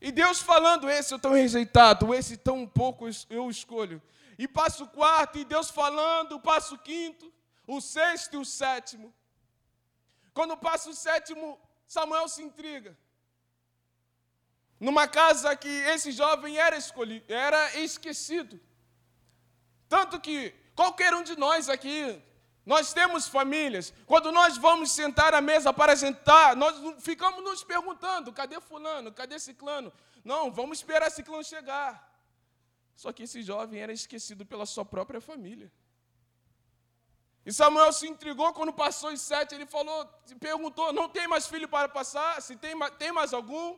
E 0.00 0.12
Deus 0.12 0.40
falando, 0.40 0.88
esse 0.90 1.14
eu 1.14 1.18
tão 1.18 1.32
rejeitado, 1.32 2.14
esse 2.14 2.36
tão 2.36 2.66
pouco 2.66 3.06
eu 3.30 3.48
escolho. 3.48 4.02
E 4.38 4.46
passa 4.46 4.84
o 4.84 4.88
quarto, 4.88 5.38
e 5.38 5.44
Deus 5.44 5.70
falando, 5.70 6.38
passa 6.40 6.74
o 6.74 6.78
quinto, 6.78 7.32
o 7.66 7.80
sexto 7.80 8.34
e 8.34 8.36
o 8.36 8.44
sétimo. 8.44 9.14
Quando 10.34 10.56
passa 10.56 10.90
o 10.90 10.94
sétimo, 10.94 11.58
Samuel 11.86 12.28
se 12.28 12.42
intriga. 12.42 12.96
Numa 14.78 15.06
casa 15.08 15.56
que 15.56 15.68
esse 15.68 16.12
jovem 16.12 16.58
era 16.58 16.76
escolhido, 16.76 17.32
era 17.32 17.78
esquecido. 17.78 18.60
Tanto 19.88 20.20
que 20.20 20.52
qualquer 20.74 21.14
um 21.14 21.22
de 21.22 21.36
nós 21.36 21.68
aqui 21.68 22.20
nós 22.64 22.92
temos 22.94 23.28
famílias. 23.28 23.92
Quando 24.06 24.32
nós 24.32 24.56
vamos 24.56 24.90
sentar 24.90 25.34
à 25.34 25.40
mesa 25.40 25.72
para 25.72 25.94
sentar, 25.94 26.56
nós 26.56 27.02
ficamos 27.02 27.42
nos 27.44 27.62
perguntando: 27.62 28.32
cadê 28.32 28.60
Fulano? 28.60 29.12
Cadê 29.12 29.38
Ciclano? 29.38 29.92
Não, 30.24 30.50
vamos 30.50 30.78
esperar 30.78 31.10
Ciclano 31.10 31.44
chegar. 31.44 32.10
Só 32.96 33.12
que 33.12 33.24
esse 33.24 33.42
jovem 33.42 33.80
era 33.80 33.92
esquecido 33.92 34.46
pela 34.46 34.64
sua 34.64 34.84
própria 34.84 35.20
família. 35.20 35.70
E 37.44 37.52
Samuel 37.52 37.92
se 37.92 38.08
intrigou 38.08 38.52
quando 38.54 38.72
passou 38.72 39.10
os 39.12 39.20
sete. 39.20 39.54
Ele 39.54 39.66
falou, 39.66 40.06
perguntou: 40.40 40.92
não 40.92 41.08
tem 41.08 41.28
mais 41.28 41.46
filho 41.46 41.68
para 41.68 41.88
passar? 41.88 42.40
Se 42.40 42.56
tem, 42.56 42.74
tem 42.98 43.12
mais 43.12 43.34
algum? 43.34 43.76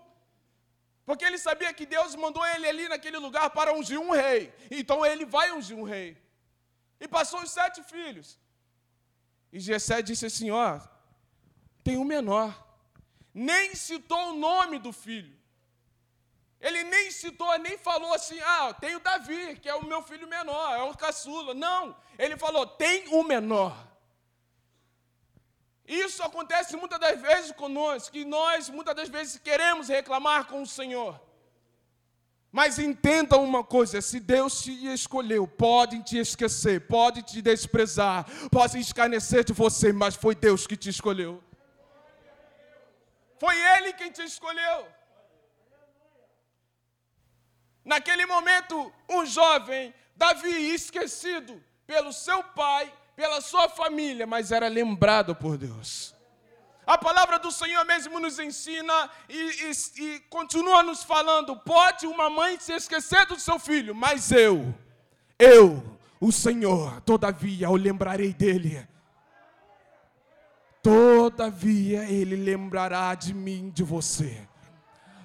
Porque 1.04 1.24
ele 1.24 1.38
sabia 1.38 1.72
que 1.72 1.86
Deus 1.86 2.14
mandou 2.14 2.44
ele 2.46 2.68
ali 2.68 2.88
naquele 2.88 3.18
lugar 3.18 3.50
para 3.50 3.72
ungir 3.72 3.98
um 3.98 4.10
rei. 4.10 4.54
Então 4.70 5.04
ele 5.04 5.24
vai 5.24 5.50
ungir 5.52 5.76
um 5.76 5.82
rei. 5.82 6.16
E 7.00 7.08
passou 7.08 7.40
os 7.42 7.50
sete 7.50 7.82
filhos. 7.82 8.38
E 9.56 9.60
Jessé 9.60 10.02
disse 10.02 10.26
assim: 10.26 10.50
Ó, 10.50 10.78
tem 11.82 11.96
um 11.96 12.04
menor. 12.04 12.54
Nem 13.32 13.74
citou 13.74 14.32
o 14.32 14.34
nome 14.34 14.78
do 14.78 14.92
filho. 14.92 15.34
Ele 16.60 16.84
nem 16.84 17.10
citou, 17.10 17.58
nem 17.58 17.78
falou 17.78 18.12
assim: 18.12 18.38
Ah, 18.44 18.74
tem 18.74 18.94
o 18.96 19.00
Davi, 19.00 19.56
que 19.56 19.66
é 19.66 19.74
o 19.74 19.86
meu 19.86 20.02
filho 20.02 20.28
menor, 20.28 20.76
é 20.76 20.82
o 20.82 20.94
caçula. 20.94 21.54
Não. 21.54 21.96
Ele 22.18 22.36
falou: 22.36 22.66
tem 22.66 23.08
um 23.14 23.22
menor. 23.22 23.74
Isso 25.86 26.22
acontece 26.22 26.76
muitas 26.76 27.00
das 27.00 27.18
vezes 27.18 27.52
conosco, 27.52 28.12
que 28.12 28.26
nós 28.26 28.68
muitas 28.68 28.94
das 28.94 29.08
vezes 29.08 29.38
queremos 29.38 29.88
reclamar 29.88 30.48
com 30.48 30.60
o 30.60 30.66
Senhor. 30.66 31.18
Mas 32.56 32.78
entenda 32.78 33.36
uma 33.36 33.62
coisa: 33.62 34.00
se 34.00 34.18
Deus 34.18 34.62
te 34.62 34.72
escolheu, 34.86 35.46
podem 35.46 36.00
te 36.00 36.16
esquecer, 36.16 36.80
podem 36.86 37.22
te 37.22 37.42
desprezar, 37.42 38.24
podem 38.50 38.80
escarnecer 38.80 39.44
de 39.44 39.52
você, 39.52 39.92
mas 39.92 40.14
foi 40.14 40.34
Deus 40.34 40.66
que 40.66 40.74
te 40.74 40.88
escolheu. 40.88 41.44
Foi 43.38 43.54
Ele 43.74 43.92
quem 43.92 44.10
te 44.10 44.22
escolheu. 44.22 44.88
Naquele 47.84 48.24
momento, 48.24 48.90
um 49.06 49.26
jovem, 49.26 49.92
Davi, 50.16 50.72
esquecido 50.72 51.62
pelo 51.86 52.10
seu 52.10 52.42
pai, 52.42 52.90
pela 53.14 53.42
sua 53.42 53.68
família, 53.68 54.26
mas 54.26 54.50
era 54.50 54.66
lembrado 54.66 55.36
por 55.36 55.58
Deus. 55.58 56.15
A 56.86 56.96
palavra 56.96 57.38
do 57.40 57.50
Senhor 57.50 57.84
mesmo 57.84 58.20
nos 58.20 58.38
ensina 58.38 59.10
e, 59.28 59.34
e, 59.36 60.04
e, 60.04 60.20
continua 60.30 60.84
nos 60.84 61.02
falando: 61.02 61.56
pode 61.56 62.06
uma 62.06 62.30
mãe 62.30 62.60
se 62.60 62.72
esquecer 62.72 63.26
do 63.26 63.40
seu 63.40 63.58
filho, 63.58 63.92
mas 63.92 64.30
eu, 64.30 64.72
eu, 65.36 65.82
o 66.20 66.30
Senhor, 66.30 67.00
todavia 67.00 67.66
eu 67.66 67.74
lembrarei 67.74 68.32
dele. 68.32 68.86
Todavia 70.80 72.04
ele 72.04 72.36
lembrará 72.36 73.12
de 73.16 73.34
mim, 73.34 73.70
de 73.74 73.82
você. 73.82 74.46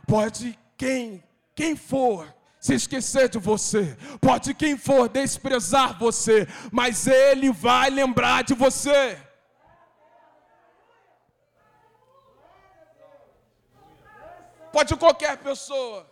Pode 0.08 0.58
quem, 0.76 1.24
quem 1.54 1.76
for 1.76 2.28
se 2.60 2.74
esquecer 2.74 3.30
de 3.30 3.38
você, 3.38 3.96
pode 4.20 4.56
quem 4.56 4.76
for 4.76 5.08
desprezar 5.08 6.00
você, 6.00 6.48
mas 6.72 7.06
ele 7.06 7.52
vai 7.52 7.92
lembrar 7.92 8.44
de 8.44 8.56
você. 8.56 9.18
Pode 14.72 14.96
qualquer 14.96 15.38
pessoa, 15.38 16.10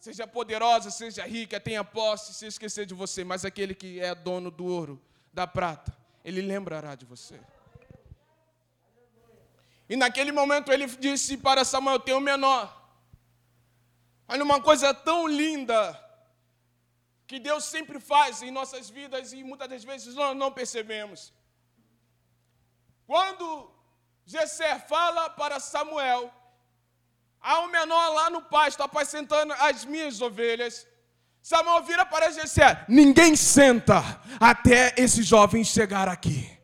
seja 0.00 0.26
poderosa, 0.26 0.90
seja 0.90 1.24
rica, 1.24 1.60
tenha 1.60 1.84
posse, 1.84 2.34
se 2.34 2.46
esquecer 2.46 2.84
de 2.84 2.94
você, 2.94 3.24
mas 3.24 3.44
aquele 3.44 3.74
que 3.74 4.00
é 4.00 4.14
dono 4.14 4.50
do 4.50 4.64
ouro, 4.64 5.00
da 5.32 5.46
prata, 5.46 5.96
ele 6.24 6.40
lembrará 6.42 6.94
de 6.94 7.04
você. 7.04 7.40
E 9.88 9.96
naquele 9.96 10.32
momento 10.32 10.70
ele 10.70 10.86
disse 10.86 11.36
para 11.36 11.64
Samuel: 11.64 12.00
Tem 12.00 12.14
o 12.14 12.20
menor. 12.20 12.76
Olha 14.28 14.44
uma 14.44 14.60
coisa 14.60 14.92
tão 14.92 15.26
linda 15.26 15.80
que 17.26 17.38
Deus 17.38 17.64
sempre 17.64 17.98
faz 17.98 18.42
em 18.42 18.50
nossas 18.50 18.90
vidas 18.90 19.32
e 19.32 19.42
muitas 19.42 19.68
das 19.68 19.84
vezes 19.84 20.14
nós 20.14 20.36
não 20.36 20.52
percebemos. 20.52 21.32
Quando 23.06 23.70
Jessé 24.26 24.78
fala 24.78 25.30
para 25.30 25.58
Samuel 25.58 26.30
Há 27.40 27.60
um 27.60 27.68
menor 27.68 28.08
lá 28.10 28.30
no 28.30 28.42
pasto 28.42 28.82
apacentando 28.82 29.52
as 29.54 29.84
minhas 29.84 30.20
ovelhas. 30.20 30.86
Samuel 31.42 31.82
vira 31.82 32.04
para 32.04 32.30
Jessé: 32.30 32.84
Ninguém 32.88 33.36
senta 33.36 34.02
até 34.40 34.94
esse 34.96 35.22
jovem 35.22 35.64
chegar 35.64 36.08
aqui. 36.08 36.58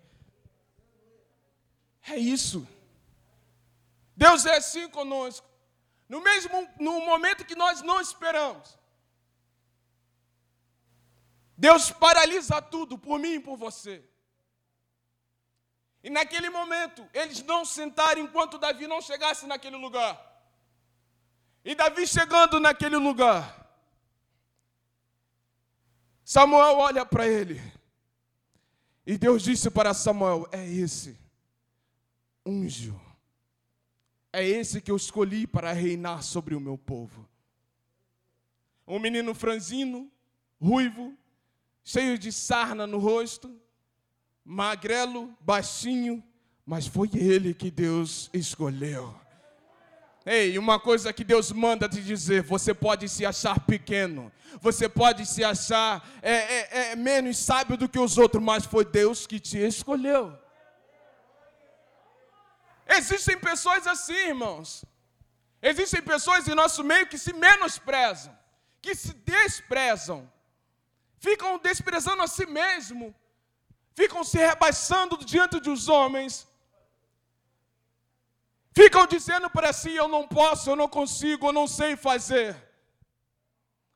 É 2.09 2.17
isso. 2.17 2.67
Deus 4.17 4.45
é 4.47 4.57
assim 4.57 4.89
conosco. 4.89 5.47
No 6.09 6.21
mesmo 6.21 6.69
no 6.79 7.01
momento 7.01 7.45
que 7.45 7.55
nós 7.55 7.81
não 7.83 8.01
esperamos. 8.01 8.79
Deus 11.57 11.91
paralisa 11.91 12.61
tudo 12.61 12.99
por 12.99 13.19
mim 13.19 13.35
e 13.35 13.41
por 13.41 13.57
você. 13.57 14.05
E 16.03 16.11
naquele 16.11 16.51
momento, 16.51 17.09
eles 17.15 17.43
não 17.43 17.65
sentaram 17.65 18.21
enquanto 18.21 18.59
Davi 18.59 18.87
não 18.87 19.01
chegasse 19.01 19.47
naquele 19.47 19.77
lugar. 19.77 20.34
E 21.65 21.75
Davi 21.75 22.07
chegando 22.07 22.61
naquele 22.61 22.97
lugar, 22.97 23.65
Samuel 26.25 26.77
olha 26.77 27.07
para 27.07 27.27
ele. 27.27 27.61
E 29.07 29.19
Deus 29.19 29.43
disse 29.43 29.71
para 29.71 29.95
Samuel: 29.95 30.49
É 30.53 30.67
esse, 30.67 31.19
unjo. 32.45 33.01
É 34.33 34.47
esse 34.47 34.81
que 34.81 34.91
eu 34.91 34.97
escolhi 34.97 35.47
para 35.47 35.73
reinar 35.73 36.23
sobre 36.23 36.55
o 36.55 36.61
meu 36.61 36.77
povo. 36.77 37.29
Um 38.87 38.99
menino 38.99 39.33
franzino, 39.35 40.11
ruivo, 40.61 41.17
cheio 41.85 42.19
de 42.19 42.33
sarna 42.33 42.87
no 42.87 42.99
rosto, 42.99 43.55
magrelo, 44.45 45.33
baixinho, 45.41 46.23
mas 46.67 46.87
foi 46.87 47.09
ele 47.15 47.55
que 47.55 47.71
Deus 47.71 48.29
escolheu. 48.35 49.15
Ei, 50.27 50.59
uma 50.59 50.81
coisa 50.81 51.13
que 51.13 51.23
Deus 51.23 51.53
manda 51.53 51.89
te 51.89 52.01
dizer: 52.01 52.43
você 52.43 52.73
pode 52.73 53.09
se 53.09 53.27
achar 53.27 53.61
pequeno, 53.61 54.33
você 54.61 54.89
pode 54.89 55.27
se 55.27 55.45
achar 55.45 56.09
é, 56.23 56.33
é, 56.33 56.93
é, 56.93 56.97
menos 56.97 57.37
sábio 57.37 57.77
do 57.77 57.89
que 57.89 57.99
os 57.99 58.17
outros, 58.17 58.43
mas 58.43 58.65
foi 58.65 58.85
Deus 58.85 59.27
que 59.27 59.39
te 59.39 59.59
escolheu. 59.59 60.39
Existem 62.87 63.39
pessoas 63.39 63.87
assim, 63.87 64.29
irmãos. 64.29 64.85
Existem 65.61 66.03
pessoas 66.03 66.47
em 66.47 66.55
nosso 66.55 66.83
meio 66.85 67.07
que 67.07 67.19
se 67.19 67.33
menosprezam, 67.33 68.37
que 68.83 68.95
se 68.95 69.15
desprezam, 69.15 70.31
ficam 71.19 71.59
desprezando 71.59 72.23
a 72.23 72.27
si 72.27 72.45
mesmo, 72.45 73.15
ficam 73.95 74.23
se 74.23 74.39
rebaixando 74.39 75.17
diante 75.19 75.59
dos 75.61 75.89
homens, 75.89 76.47
ficam 78.75 79.07
dizendo 79.07 79.49
para 79.49 79.73
si: 79.73 79.95
eu 79.95 80.09
não 80.09 80.27
posso, 80.27 80.71
eu 80.71 80.77
não 80.77 80.89
consigo, 80.89 81.49
eu 81.49 81.53
não 81.53 81.67
sei 81.67 81.97
fazer. 81.97 82.57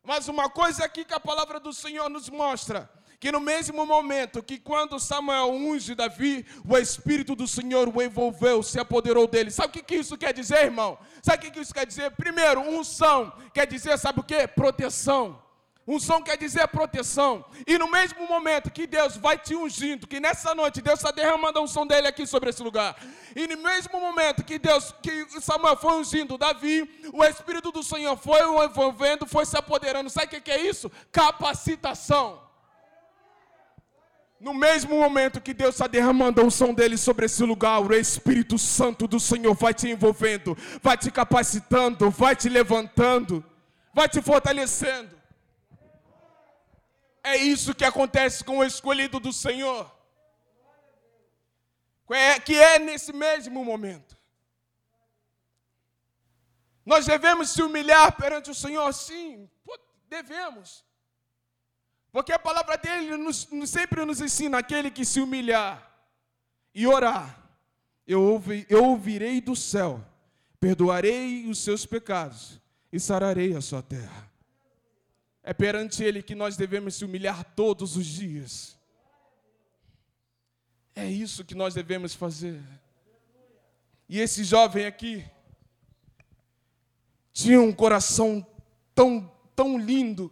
Mas 0.03 0.29
uma 0.29 0.49
coisa 0.49 0.85
aqui 0.85 1.05
que 1.05 1.15
a 1.15 1.21
palavra 1.21 1.61
do 1.61 1.73
Senhor 1.73 2.09
nos 2.09 2.29
mostra 2.31 2.91
que 3.21 3.33
no 3.33 3.41
mesmo 3.41 3.85
momento 3.85 4.43
que 4.43 4.59
quando 4.59 4.99
Samuel 4.99 5.51
unge 5.51 5.95
Davi, 5.95 6.47
o 6.67 6.79
Espírito 6.79 7.35
do 7.35 7.49
Senhor 7.49 7.89
o 7.89 8.01
envolveu, 8.01 8.63
se 8.63 8.79
apoderou 8.79 9.27
dele. 9.27 9.51
Sabe 9.51 9.81
o 9.81 9.85
que 9.85 9.97
isso 9.97 10.17
quer 10.17 10.33
dizer, 10.33 10.67
irmão? 10.67 10.97
Sabe 11.21 11.49
o 11.49 11.51
que 11.51 11.61
isso 11.61 11.75
quer 11.75 11.87
dizer? 11.87 12.13
Primeiro, 12.13 12.61
unção 12.61 13.33
quer 13.53 13.67
dizer, 13.67 13.99
sabe 13.99 14.21
o 14.21 14.23
que? 14.23 14.47
Proteção. 14.47 15.43
Unção 15.91 16.21
quer 16.21 16.37
dizer 16.37 16.69
proteção. 16.69 17.43
E 17.67 17.79
no 17.79 17.91
mesmo 17.91 18.29
momento 18.29 18.71
que 18.71 18.87
Deus 18.87 19.17
vai 19.17 19.39
te 19.39 19.57
ungindo, 19.57 20.07
que 20.07 20.21
nessa 20.21 20.55
noite 20.55 20.83
Deus 20.83 20.99
está 20.99 21.11
derramando 21.11 21.59
a 21.59 21.63
unção 21.63 21.87
dele 21.87 22.07
aqui 22.07 22.27
sobre 22.27 22.51
esse 22.51 22.63
lugar. 22.63 22.95
E 23.35 23.47
no 23.47 23.57
mesmo 23.57 23.99
momento 23.99 24.45
que 24.45 24.59
Deus, 24.59 24.95
que 25.03 25.27
Samuel 25.41 25.79
foi 25.79 25.95
ungindo 25.95 26.37
Davi, 26.37 26.87
o 27.11 27.25
Espírito 27.25 27.73
do 27.73 27.83
Senhor 27.83 28.19
foi 28.19 28.45
o 28.45 28.63
envolvendo, 28.63 29.27
foi 29.27 29.47
se 29.47 29.57
apoderando. 29.57 30.11
Sabe 30.11 30.37
o 30.37 30.43
que 30.43 30.51
é 30.51 30.61
isso? 30.61 30.93
Capacitação. 31.11 32.43
No 34.39 34.53
mesmo 34.53 34.95
momento 34.95 35.41
que 35.41 35.55
Deus 35.55 35.75
está 35.75 35.87
derramando 35.87 36.43
a 36.43 36.45
unção 36.45 36.75
dele 36.75 36.99
sobre 36.99 37.25
esse 37.25 37.43
lugar, 37.45 37.81
o 37.81 37.95
Espírito 37.95 38.59
Santo 38.59 39.09
do 39.09 39.19
Senhor 39.19 39.55
vai 39.55 39.73
te 39.73 39.89
envolvendo, 39.89 40.55
vai 40.83 40.99
te 40.99 41.11
capacitando, 41.11 42.11
vai 42.11 42.37
te 42.37 42.51
levantando, 42.51 43.43
vai 43.95 44.07
te 44.07 44.21
fortalecendo. 44.21 45.18
É 47.29 47.37
isso 47.37 47.75
que 47.75 47.85
acontece 47.85 48.43
com 48.43 48.59
o 48.59 48.65
escolhido 48.65 49.21
do 49.21 49.33
Senhor. 49.33 49.85
É, 52.11 52.41
que 52.41 52.55
é 52.57 52.79
nesse 52.79 53.13
mesmo 53.13 53.63
momento. 53.63 54.17
Nós 56.87 57.05
devemos 57.05 57.51
se 57.51 57.63
humilhar 57.63 58.17
perante 58.17 58.51
o 58.51 58.55
Senhor, 58.55 58.91
sim, 58.95 59.47
devemos. 60.09 60.83
Porque 62.11 62.33
a 62.33 62.39
palavra 62.39 62.79
dele 62.79 63.15
nos, 63.19 63.47
sempre 63.67 64.07
nos 64.07 64.23
ensina: 64.23 64.57
aquele 64.59 64.91
que 64.91 65.05
se 65.05 65.21
humilhar 65.21 65.77
e 66.75 66.87
orar, 66.87 67.39
eu, 68.07 68.23
ouvi, 68.23 68.67
eu 68.71 68.83
ouvirei 68.85 69.39
do 69.43 69.55
céu, 69.55 70.03
perdoarei 70.59 71.47
os 71.47 71.59
seus 71.59 71.85
pecados 71.85 72.59
e 72.91 72.99
sararei 72.99 73.55
a 73.55 73.61
sua 73.61 73.83
terra. 73.83 74.28
É 75.49 75.55
perante 75.55 76.05
ele 76.05 76.23
que 76.23 76.35
nós 76.35 76.59
devemos 76.59 76.97
se 76.97 77.07
humilhar 77.07 77.43
todos 77.55 77.97
os 77.97 78.05
dias. 78.05 78.77
É 80.95 81.07
isso 81.11 81.43
que 81.43 81.55
nós 81.55 81.73
devemos 81.73 82.13
fazer. 82.15 82.63
E 84.07 84.21
esse 84.21 84.45
jovem 84.45 84.85
aqui 84.85 85.25
tinha 87.33 87.59
um 87.63 87.73
coração 87.73 88.47
tão, 88.95 89.27
tão 89.57 89.79
lindo 89.79 90.31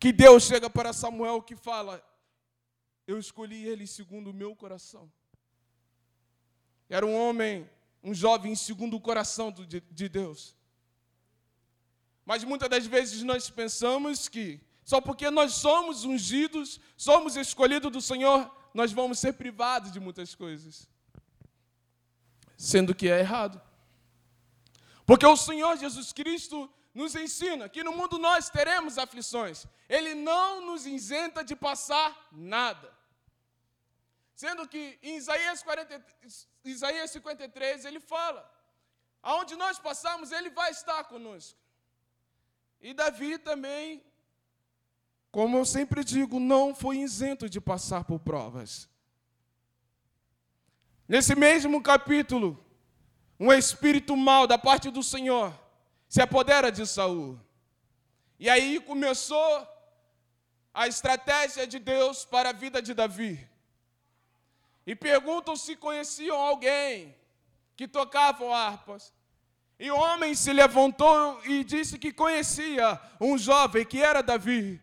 que 0.00 0.12
Deus 0.12 0.42
chega 0.42 0.68
para 0.68 0.92
Samuel 0.92 1.40
que 1.40 1.54
fala: 1.54 2.04
Eu 3.06 3.20
escolhi 3.20 3.64
ele 3.68 3.86
segundo 3.86 4.30
o 4.30 4.34
meu 4.34 4.56
coração. 4.56 5.08
Era 6.88 7.06
um 7.06 7.14
homem, 7.14 7.70
um 8.02 8.12
jovem 8.12 8.56
segundo 8.56 8.96
o 8.96 9.00
coração 9.00 9.52
de 9.52 10.08
Deus. 10.08 10.55
Mas 12.26 12.42
muitas 12.42 12.68
das 12.68 12.84
vezes 12.84 13.22
nós 13.22 13.48
pensamos 13.48 14.28
que 14.28 14.60
só 14.84 15.00
porque 15.00 15.30
nós 15.30 15.54
somos 15.54 16.04
ungidos, 16.04 16.80
somos 16.96 17.36
escolhidos 17.36 17.90
do 17.90 18.00
Senhor, 18.00 18.50
nós 18.74 18.92
vamos 18.92 19.18
ser 19.18 19.34
privados 19.34 19.92
de 19.92 20.00
muitas 20.00 20.34
coisas. 20.34 20.88
Sendo 22.56 22.94
que 22.94 23.08
é 23.08 23.20
errado. 23.20 23.62
Porque 25.04 25.24
o 25.24 25.36
Senhor 25.36 25.76
Jesus 25.76 26.12
Cristo 26.12 26.70
nos 26.92 27.14
ensina 27.14 27.68
que 27.68 27.84
no 27.84 27.92
mundo 27.92 28.18
nós 28.18 28.50
teremos 28.50 28.98
aflições. 28.98 29.66
Ele 29.88 30.14
não 30.14 30.60
nos 30.66 30.84
isenta 30.84 31.44
de 31.44 31.54
passar 31.54 32.28
nada. 32.32 32.92
Sendo 34.34 34.66
que 34.68 34.98
em 35.02 35.16
Isaías, 35.16 35.62
40, 35.62 36.04
Isaías 36.64 37.10
53 37.10 37.84
ele 37.84 38.00
fala: 38.00 38.40
aonde 39.22 39.54
nós 39.56 39.78
passamos, 39.78 40.32
ele 40.32 40.50
vai 40.50 40.70
estar 40.70 41.04
conosco. 41.04 41.65
E 42.80 42.94
Davi 42.94 43.38
também, 43.38 44.02
como 45.30 45.58
eu 45.58 45.64
sempre 45.64 46.04
digo, 46.04 46.38
não 46.38 46.74
foi 46.74 46.98
isento 46.98 47.48
de 47.48 47.60
passar 47.60 48.04
por 48.04 48.20
provas. 48.20 48.88
Nesse 51.08 51.34
mesmo 51.34 51.82
capítulo, 51.82 52.62
um 53.38 53.52
espírito 53.52 54.16
mau 54.16 54.46
da 54.46 54.58
parte 54.58 54.90
do 54.90 55.02
Senhor 55.02 55.52
se 56.08 56.20
apodera 56.20 56.70
de 56.70 56.86
Saul. 56.86 57.38
E 58.38 58.48
aí 58.48 58.80
começou 58.80 59.68
a 60.72 60.86
estratégia 60.86 61.66
de 61.66 61.78
Deus 61.78 62.24
para 62.24 62.50
a 62.50 62.52
vida 62.52 62.82
de 62.82 62.92
Davi. 62.92 63.48
E 64.86 64.94
perguntam 64.94 65.56
se 65.56 65.74
conheciam 65.74 66.38
alguém 66.38 67.16
que 67.74 67.88
tocava 67.88 68.54
harpas. 68.54 69.12
E 69.78 69.90
o 69.90 69.96
homem 69.96 70.34
se 70.34 70.52
levantou 70.52 71.40
e 71.44 71.62
disse 71.62 71.98
que 71.98 72.12
conhecia 72.12 73.00
um 73.20 73.36
jovem 73.36 73.84
que 73.84 74.02
era 74.02 74.22
Davi. 74.22 74.80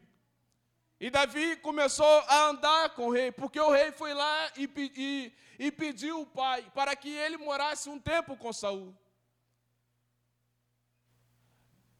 E 0.99 1.09
Davi 1.09 1.55
começou 1.57 2.19
a 2.27 2.45
andar 2.45 2.89
com 2.91 3.07
o 3.07 3.11
rei, 3.11 3.31
porque 3.31 3.59
o 3.59 3.71
rei 3.71 3.91
foi 3.91 4.13
lá 4.13 4.51
e, 4.55 4.69
e, 4.95 5.33
e 5.59 5.71
pediu 5.71 6.21
o 6.21 6.25
pai 6.25 6.65
para 6.73 6.95
que 6.95 7.09
ele 7.09 7.37
morasse 7.37 7.89
um 7.89 7.99
tempo 7.99 8.37
com 8.37 8.53
Saul. 8.53 8.95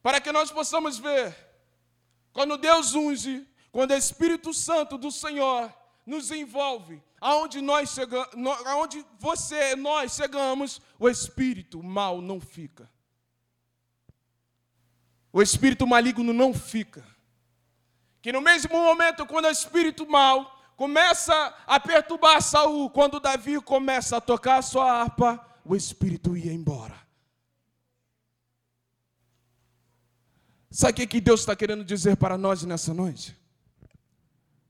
para 0.04 0.20
que 0.20 0.30
nós 0.30 0.50
possamos 0.50 0.98
ver, 0.98 1.34
quando 2.30 2.58
Deus 2.58 2.94
unge, 2.94 3.48
quando 3.72 3.92
o 3.92 3.96
Espírito 3.96 4.52
Santo 4.52 4.98
do 4.98 5.10
Senhor 5.10 5.74
nos 6.04 6.30
envolve, 6.30 7.02
aonde 7.24 7.62
nós 7.62 7.88
chegamos, 7.88 8.28
aonde 8.66 9.02
você, 9.18 9.74
nós 9.74 10.14
chegamos, 10.14 10.78
o 10.98 11.08
espírito 11.08 11.82
mal 11.82 12.20
não 12.20 12.38
fica. 12.38 12.86
O 15.32 15.40
espírito 15.40 15.86
maligno 15.86 16.34
não 16.34 16.52
fica. 16.52 17.02
Que 18.20 18.30
no 18.30 18.42
mesmo 18.42 18.74
momento, 18.74 19.24
quando 19.24 19.46
o 19.46 19.50
espírito 19.50 20.06
mal 20.06 20.54
começa 20.76 21.34
a 21.66 21.80
perturbar 21.80 22.42
Saul, 22.42 22.90
quando 22.90 23.18
Davi 23.18 23.58
começa 23.58 24.18
a 24.18 24.20
tocar 24.20 24.58
a 24.58 24.62
sua 24.62 24.92
harpa, 24.92 25.42
o 25.64 25.74
espírito 25.74 26.36
ia 26.36 26.52
embora. 26.52 26.94
Sabe 30.70 31.04
o 31.04 31.08
que 31.08 31.20
Deus 31.22 31.40
está 31.40 31.56
querendo 31.56 31.84
dizer 31.84 32.18
para 32.18 32.36
nós 32.36 32.62
nessa 32.64 32.92
noite? 32.92 33.34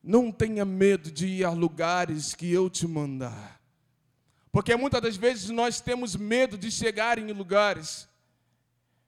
Não 0.07 0.31
tenha 0.31 0.67
medo 0.67 1.11
de 1.11 1.27
ir 1.27 1.45
a 1.45 1.51
lugares 1.51 2.35
que 2.35 2.53
eu 2.53 2.69
te 2.69 2.87
mandar. 2.87 3.59
Porque 4.53 4.77
muitas 4.77 5.01
das 5.01 5.17
vezes 5.17 5.49
nós 5.49 5.81
temos 5.81 6.15
medo 6.15 6.59
de 6.59 6.71
chegar 6.71 7.19
em 7.19 7.33
lugares. 7.33 8.07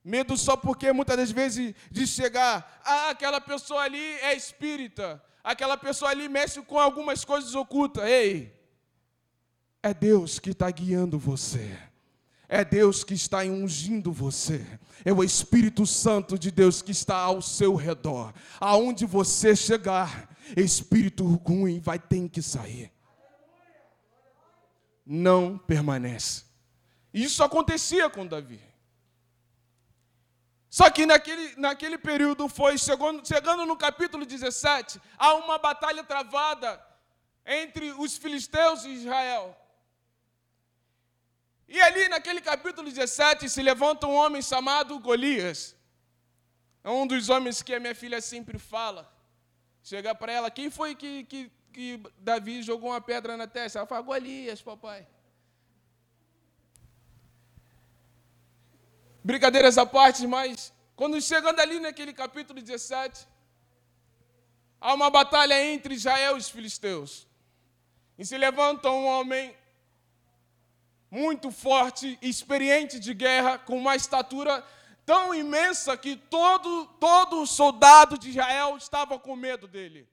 Medo 0.02 0.38
só 0.38 0.56
porque 0.56 0.90
muitas 0.94 1.18
das 1.18 1.30
vezes 1.30 1.74
de 1.90 2.06
chegar, 2.06 2.80
ah, 2.82 3.10
aquela 3.10 3.42
pessoa 3.42 3.82
ali 3.82 4.00
é 4.22 4.34
espírita, 4.34 5.22
aquela 5.44 5.76
pessoa 5.76 6.10
ali 6.10 6.30
mexe 6.30 6.62
com 6.62 6.78
algumas 6.78 7.26
coisas 7.26 7.54
ocultas. 7.54 8.08
Ei, 8.08 8.56
é 9.82 9.92
Deus 9.92 10.38
que 10.38 10.50
está 10.50 10.70
guiando 10.70 11.18
você. 11.18 11.78
É 12.48 12.64
Deus 12.64 13.04
que 13.04 13.14
está 13.14 13.38
ungindo 13.40 14.12
você. 14.12 14.64
É 15.04 15.12
o 15.12 15.22
Espírito 15.22 15.84
Santo 15.84 16.38
de 16.38 16.50
Deus 16.50 16.80
que 16.80 16.92
está 16.92 17.16
ao 17.16 17.42
seu 17.42 17.74
redor. 17.74 18.32
Aonde 18.60 19.04
você 19.04 19.54
chegar, 19.54 20.28
espírito 20.56 21.24
ruim 21.24 21.80
vai 21.80 21.98
ter 21.98 22.28
que 22.28 22.42
sair. 22.42 22.92
Não 25.04 25.56
permanece. 25.56 26.44
Isso 27.12 27.42
acontecia 27.42 28.10
com 28.10 28.26
Davi. 28.26 28.60
Só 30.68 30.90
que 30.90 31.06
naquele, 31.06 31.56
naquele 31.56 31.96
período 31.96 32.48
foi, 32.48 32.76
chegando, 32.76 33.26
chegando 33.26 33.64
no 33.64 33.76
capítulo 33.76 34.26
17, 34.26 35.00
há 35.16 35.32
uma 35.34 35.56
batalha 35.56 36.04
travada 36.04 36.84
entre 37.46 37.92
os 37.92 38.16
filisteus 38.16 38.84
e 38.84 38.90
Israel. 38.90 39.56
E 41.68 41.80
ali 41.80 42.08
naquele 42.08 42.40
capítulo 42.40 42.90
17 42.90 43.48
se 43.48 43.62
levanta 43.62 44.06
um 44.06 44.14
homem 44.14 44.42
chamado 44.42 44.98
Golias. 44.98 45.74
É 46.84 46.90
um 46.90 47.06
dos 47.06 47.28
homens 47.28 47.62
que 47.62 47.74
a 47.74 47.80
minha 47.80 47.94
filha 47.94 48.20
sempre 48.20 48.58
fala. 48.58 49.10
Chega 49.88 50.12
para 50.16 50.32
ela, 50.32 50.50
quem 50.50 50.68
foi 50.68 50.96
que, 50.96 51.22
que, 51.30 51.48
que 51.72 52.02
Davi 52.18 52.60
jogou 52.60 52.90
uma 52.90 53.00
pedra 53.00 53.36
na 53.36 53.46
testa? 53.46 53.78
Ela 53.78 53.86
fala, 53.86 54.02
Golias, 54.02 54.60
papai. 54.60 55.06
Brincadeiras 59.22 59.78
à 59.78 59.86
parte, 59.86 60.26
mas 60.26 60.72
quando 60.96 61.20
chegando 61.20 61.60
ali 61.60 61.78
naquele 61.78 62.12
capítulo 62.12 62.60
17, 62.60 63.28
há 64.80 64.92
uma 64.92 65.08
batalha 65.08 65.64
entre 65.64 65.94
Israel 65.94 66.34
e 66.34 66.40
os 66.40 66.48
filisteus. 66.48 67.24
E 68.18 68.26
se 68.26 68.36
levanta 68.36 68.90
um 68.90 69.06
homem 69.06 69.56
muito 71.08 71.52
forte, 71.52 72.18
experiente 72.20 72.98
de 72.98 73.14
guerra, 73.14 73.56
com 73.56 73.78
uma 73.78 73.94
estatura 73.94 74.66
tão 75.06 75.32
imensa 75.32 75.96
que 75.96 76.16
todo, 76.16 76.86
todo 76.98 77.46
soldado 77.46 78.18
de 78.18 78.30
Israel 78.30 78.76
estava 78.76 79.18
com 79.18 79.36
medo 79.36 79.68
dele. 79.68 80.06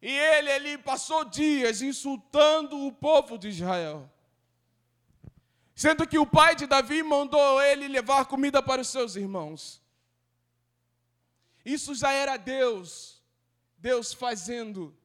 E 0.00 0.08
ele, 0.08 0.50
ele 0.50 0.78
passou 0.78 1.24
dias 1.24 1.82
insultando 1.82 2.86
o 2.86 2.92
povo 2.92 3.36
de 3.36 3.48
Israel. 3.48 4.08
Sendo 5.74 6.06
que 6.06 6.18
o 6.18 6.26
pai 6.26 6.54
de 6.54 6.66
Davi 6.66 7.02
mandou 7.02 7.60
ele 7.60 7.88
levar 7.88 8.26
comida 8.26 8.62
para 8.62 8.80
os 8.80 8.88
seus 8.88 9.16
irmãos. 9.16 9.82
Isso 11.64 11.94
já 11.94 12.12
era 12.12 12.36
Deus, 12.36 13.20
Deus 13.76 14.12
fazendo 14.12 14.96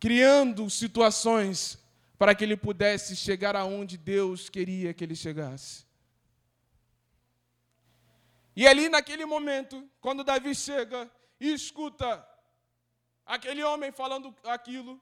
criando 0.00 0.70
situações 0.70 1.78
para 2.20 2.34
que 2.34 2.44
ele 2.44 2.54
pudesse 2.54 3.16
chegar 3.16 3.56
aonde 3.56 3.96
Deus 3.96 4.50
queria 4.50 4.92
que 4.92 5.02
ele 5.02 5.16
chegasse. 5.16 5.86
E 8.54 8.68
ali 8.68 8.90
naquele 8.90 9.24
momento, 9.24 9.88
quando 10.02 10.22
Davi 10.22 10.54
chega 10.54 11.10
e 11.40 11.50
escuta 11.50 12.22
aquele 13.24 13.62
homem 13.62 13.90
falando 13.90 14.36
aquilo, 14.44 15.00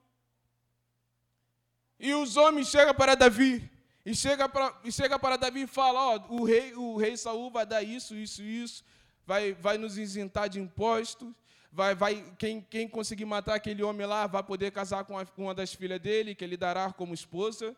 e 1.98 2.14
os 2.14 2.37
homens 2.37 2.68
chegam 2.68 2.94
para 2.94 3.16
Davi, 3.16 3.68
e 4.07 4.14
chega 4.14 4.48
para, 4.48 4.81
e 4.85 4.92
chega 4.92 5.18
para 5.18 5.37
Davi 5.37 5.62
e 5.62 5.66
fala, 5.66 6.00
ó, 6.00 6.26
o 6.28 6.44
rei, 6.44 6.72
o 6.74 6.96
rei 6.96 7.16
Saul 7.16 7.50
vai 7.50 7.66
dar 7.66 7.83
isso, 7.83 8.14
isso, 8.14 8.44
isso, 8.44 8.85
vai, 9.26 9.54
vai 9.54 9.76
nos 9.76 9.98
isentar 9.98 10.48
de 10.48 10.61
impostos, 10.61 11.35
vai, 11.70 11.94
vai, 11.94 12.35
quem, 12.38 12.61
quem 12.61 12.88
conseguir 12.88 13.24
matar 13.24 13.54
aquele 13.54 13.83
homem 13.83 14.07
lá 14.07 14.26
vai 14.26 14.42
poder 14.42 14.70
casar 14.72 15.04
com, 15.04 15.18
a, 15.18 15.24
com 15.26 15.44
uma 15.44 15.54
das 15.54 15.72
filhas 15.72 16.00
dele, 16.00 16.35
que 16.35 16.44
ele 16.44 16.57
dará 16.57 16.92
como 16.92 17.14
esposa. 17.14 17.76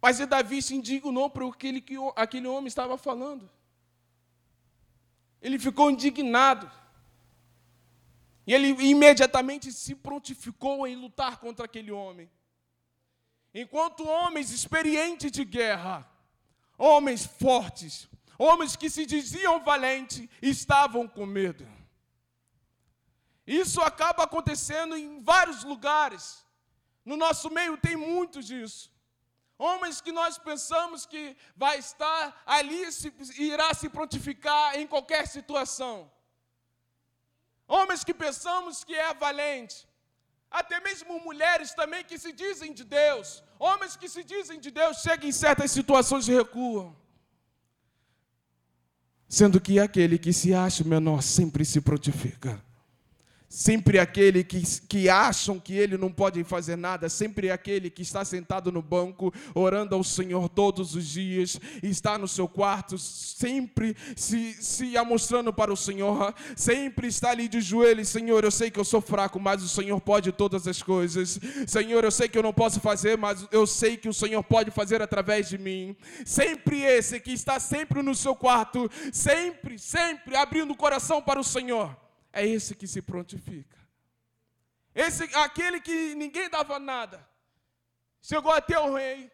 Mas 0.00 0.18
e 0.18 0.26
Davi 0.26 0.60
se 0.60 0.74
indignou 0.74 1.30
por 1.30 1.44
aquele 1.44 1.80
que 1.80 1.94
aquele 2.16 2.46
homem 2.48 2.66
estava 2.66 2.98
falando. 2.98 3.48
Ele 5.40 5.58
ficou 5.58 5.90
indignado. 5.90 6.70
E 8.46 8.52
ele 8.52 8.68
imediatamente 8.84 9.72
se 9.72 9.94
prontificou 9.94 10.86
em 10.86 10.96
lutar 10.96 11.38
contra 11.38 11.66
aquele 11.66 11.92
homem. 11.92 12.28
Enquanto 13.54 14.08
homens 14.08 14.50
experientes 14.50 15.30
de 15.30 15.44
guerra, 15.44 16.08
homens 16.76 17.24
fortes, 17.24 18.08
Homens 18.46 18.74
que 18.74 18.88
se 18.90 19.04
diziam 19.06 19.62
valentes 19.62 20.28
estavam 20.54 21.06
com 21.06 21.24
medo. 21.24 21.64
Isso 23.46 23.80
acaba 23.80 24.24
acontecendo 24.24 24.96
em 24.96 25.22
vários 25.22 25.62
lugares. 25.62 26.24
No 27.04 27.16
nosso 27.16 27.48
meio 27.58 27.76
tem 27.76 27.96
muito 27.96 28.42
disso. 28.42 28.90
Homens 29.56 30.00
que 30.00 30.10
nós 30.10 30.38
pensamos 30.38 31.06
que 31.06 31.36
vai 31.54 31.78
estar 31.78 32.42
ali, 32.44 32.80
se, 32.90 33.12
irá 33.38 33.72
se 33.74 33.88
prontificar 33.88 34.76
em 34.76 34.88
qualquer 34.88 35.28
situação. 35.28 36.10
Homens 37.68 38.02
que 38.02 38.14
pensamos 38.24 38.82
que 38.82 38.96
é 38.96 39.14
valente. 39.14 39.86
Até 40.50 40.80
mesmo 40.80 41.20
mulheres 41.20 41.74
também 41.74 42.04
que 42.04 42.18
se 42.18 42.32
dizem 42.32 42.72
de 42.72 42.82
Deus. 42.82 43.44
Homens 43.56 43.94
que 43.94 44.08
se 44.08 44.24
dizem 44.24 44.58
de 44.58 44.72
Deus 44.72 44.96
chegam 44.96 45.28
em 45.28 45.32
certas 45.44 45.70
situações 45.70 46.26
e 46.26 46.32
recuam. 46.32 47.01
Sendo 49.32 49.58
que 49.62 49.78
aquele 49.78 50.18
que 50.18 50.30
se 50.30 50.52
acha 50.52 50.84
menor 50.84 51.22
sempre 51.22 51.64
se 51.64 51.80
prontifica. 51.80 52.62
Sempre 53.54 53.98
aquele 53.98 54.42
que, 54.42 54.62
que 54.88 55.10
acham 55.10 55.60
que 55.60 55.74
ele 55.74 55.98
não 55.98 56.10
pode 56.10 56.42
fazer 56.42 56.74
nada, 56.74 57.10
sempre 57.10 57.50
aquele 57.50 57.90
que 57.90 58.00
está 58.00 58.24
sentado 58.24 58.72
no 58.72 58.80
banco, 58.80 59.30
orando 59.54 59.94
ao 59.94 60.02
Senhor 60.02 60.48
todos 60.48 60.94
os 60.94 61.06
dias, 61.06 61.60
está 61.82 62.16
no 62.16 62.26
seu 62.26 62.48
quarto, 62.48 62.96
sempre 62.96 63.94
se, 64.16 64.54
se 64.54 64.96
amostrando 64.96 65.52
para 65.52 65.70
o 65.70 65.76
Senhor, 65.76 66.34
sempre 66.56 67.08
está 67.08 67.28
ali 67.28 67.46
de 67.46 67.60
joelhos, 67.60 68.08
Senhor, 68.08 68.42
eu 68.42 68.50
sei 68.50 68.70
que 68.70 68.80
eu 68.80 68.86
sou 68.86 69.02
fraco, 69.02 69.38
mas 69.38 69.62
o 69.62 69.68
Senhor 69.68 70.00
pode 70.00 70.32
todas 70.32 70.66
as 70.66 70.82
coisas. 70.82 71.38
Senhor, 71.66 72.02
eu 72.02 72.10
sei 72.10 72.30
que 72.30 72.38
eu 72.38 72.42
não 72.42 72.54
posso 72.54 72.80
fazer, 72.80 73.18
mas 73.18 73.46
eu 73.52 73.66
sei 73.66 73.98
que 73.98 74.08
o 74.08 74.14
Senhor 74.14 74.42
pode 74.42 74.70
fazer 74.70 75.02
através 75.02 75.50
de 75.50 75.58
mim. 75.58 75.94
Sempre 76.24 76.80
esse 76.80 77.20
que 77.20 77.34
está 77.34 77.60
sempre 77.60 78.00
no 78.00 78.14
seu 78.14 78.34
quarto, 78.34 78.90
sempre, 79.12 79.78
sempre 79.78 80.36
abrindo 80.36 80.70
o 80.70 80.76
coração 80.76 81.20
para 81.20 81.38
o 81.38 81.44
Senhor 81.44 82.01
é 82.32 82.46
esse 82.46 82.74
que 82.74 82.86
se 82.86 83.02
prontifica. 83.02 83.78
Esse, 84.94 85.24
aquele 85.36 85.80
que 85.80 86.14
ninguém 86.14 86.48
dava 86.48 86.78
nada, 86.78 87.26
chegou 88.20 88.52
até 88.52 88.78
o 88.78 88.94
rei 88.94 89.30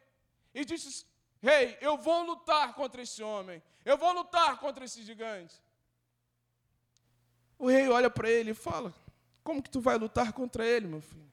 e 0.54 0.64
disse: 0.64 1.06
Rei, 1.40 1.76
eu 1.80 1.96
vou 1.96 2.22
lutar 2.24 2.74
contra 2.74 3.02
esse 3.02 3.22
homem, 3.22 3.62
eu 3.84 3.96
vou 3.96 4.12
lutar 4.12 4.58
contra 4.58 4.84
esse 4.84 5.02
gigante. 5.02 5.54
O 7.58 7.68
rei 7.68 7.88
olha 7.88 8.10
para 8.10 8.30
ele 8.30 8.52
e 8.52 8.54
fala: 8.54 8.94
Como 9.42 9.62
que 9.62 9.70
tu 9.70 9.80
vai 9.80 9.96
lutar 9.96 10.32
contra 10.32 10.64
ele, 10.64 10.86
meu 10.86 11.00
filho? 11.00 11.28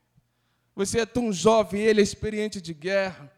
Você 0.75 0.99
é 0.99 1.05
tão 1.05 1.31
jovem, 1.31 1.81
ele 1.81 2.01
é 2.01 2.03
experiente 2.03 2.59
de 2.59 2.73
guerra. 2.73 3.31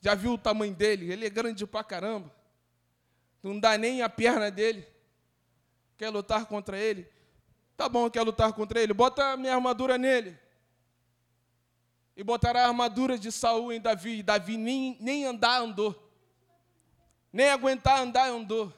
Já 0.00 0.14
viu 0.14 0.34
o 0.34 0.38
tamanho 0.38 0.74
dele? 0.74 1.10
Ele 1.10 1.26
é 1.26 1.30
grande 1.30 1.66
pra 1.66 1.82
caramba. 1.82 2.32
Não 3.42 3.58
dá 3.58 3.76
nem 3.76 4.02
a 4.02 4.08
perna 4.08 4.50
dele. 4.50 4.86
Quer 5.96 6.10
lutar 6.10 6.46
contra 6.46 6.78
ele? 6.78 7.10
Tá 7.78 7.88
bom, 7.88 8.10
quer 8.10 8.22
lutar 8.22 8.52
contra 8.52 8.82
ele? 8.82 8.92
Bota 8.92 9.24
a 9.24 9.36
minha 9.36 9.54
armadura 9.54 9.96
nele. 9.96 10.36
E 12.16 12.24
botará 12.24 12.64
a 12.64 12.66
armadura 12.66 13.16
de 13.16 13.30
Saul 13.30 13.72
em 13.72 13.80
Davi. 13.80 14.18
E 14.18 14.22
Davi 14.24 14.56
nem, 14.56 14.96
nem 14.98 15.24
andar 15.24 15.60
andou. 15.60 15.94
Nem 17.32 17.48
aguentar 17.50 18.00
andar 18.00 18.30
andou. 18.30 18.74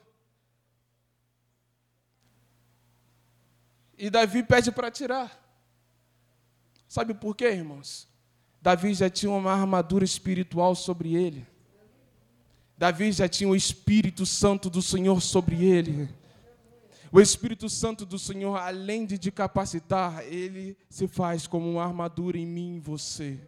E 3.97 4.11
Davi 4.11 4.43
pede 4.43 4.71
para 4.71 4.91
tirar. 4.91 5.35
Sabe 6.87 7.15
por 7.15 7.35
quê, 7.35 7.53
irmãos? 7.53 8.07
Davi 8.61 8.93
já 8.93 9.09
tinha 9.09 9.33
uma 9.33 9.53
armadura 9.53 10.05
espiritual 10.05 10.75
sobre 10.75 11.15
ele. 11.15 11.47
Davi 12.77 13.13
já 13.13 13.27
tinha 13.27 13.49
o 13.49 13.57
Espírito 13.57 14.27
Santo 14.27 14.69
do 14.69 14.83
Senhor 14.83 15.23
sobre 15.23 15.65
ele. 15.65 16.20
O 17.13 17.21
Espírito 17.21 17.69
Santo 17.69 18.07
do 18.07 18.19
Senhor, 18.19 18.57
além 18.57 19.05
de 19.05 19.19
te 19.19 19.31
capacitar, 19.33 20.25
ele 20.25 20.77
se 20.89 21.09
faz 21.09 21.47
como 21.47 21.69
uma 21.69 21.85
armadura 21.85 22.39
em 22.39 22.47
mim 22.47 22.77
e 22.77 22.81
você. 22.81 23.41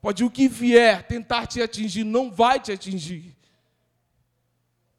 Pode 0.00 0.24
o 0.24 0.30
que 0.30 0.48
vier 0.48 1.06
tentar 1.06 1.46
te 1.46 1.60
atingir, 1.60 2.04
não 2.04 2.30
vai 2.30 2.58
te 2.58 2.72
atingir. 2.72 3.36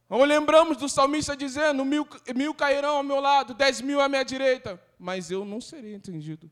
Ou 0.07 0.23
lembramos 0.23 0.77
do 0.77 0.87
salmista 0.87 1.35
dizendo: 1.35 1.83
mil, 1.83 2.07
mil 2.35 2.53
cairão 2.53 2.97
ao 2.97 3.03
meu 3.03 3.19
lado, 3.19 3.53
dez 3.53 3.81
mil 3.81 3.99
à 3.99 4.07
minha 4.07 4.23
direita, 4.23 4.81
mas 4.99 5.31
eu 5.31 5.43
não 5.43 5.59
serei 5.59 5.95
atingido. 5.95 6.49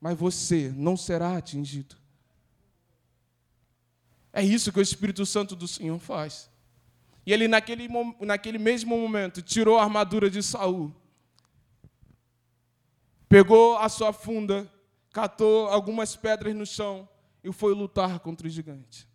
Mas 0.00 0.16
você 0.16 0.72
não 0.76 0.96
será 0.96 1.36
atingido. 1.36 1.96
É 4.32 4.42
isso 4.42 4.72
que 4.72 4.78
o 4.78 4.82
Espírito 4.82 5.26
Santo 5.26 5.56
do 5.56 5.66
Senhor 5.66 5.98
faz. 5.98 6.47
E 7.28 7.32
ele, 7.34 7.46
naquele, 7.46 7.88
naquele 8.20 8.56
mesmo 8.56 8.96
momento, 8.96 9.42
tirou 9.42 9.78
a 9.78 9.82
armadura 9.82 10.30
de 10.30 10.42
Saul, 10.42 10.96
pegou 13.28 13.76
a 13.76 13.86
sua 13.90 14.14
funda, 14.14 14.66
catou 15.12 15.68
algumas 15.68 16.16
pedras 16.16 16.56
no 16.56 16.64
chão 16.64 17.06
e 17.44 17.52
foi 17.52 17.74
lutar 17.74 18.18
contra 18.20 18.46
o 18.46 18.50
gigante. 18.50 19.06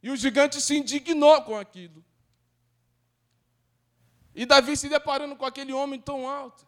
E 0.00 0.12
o 0.12 0.16
gigante 0.16 0.60
se 0.60 0.78
indignou 0.78 1.42
com 1.42 1.56
aquilo. 1.56 2.04
E 4.32 4.46
Davi 4.46 4.76
se 4.76 4.88
deparando 4.88 5.34
com 5.34 5.44
aquele 5.44 5.72
homem 5.72 6.00
tão 6.00 6.28
alto. 6.28 6.64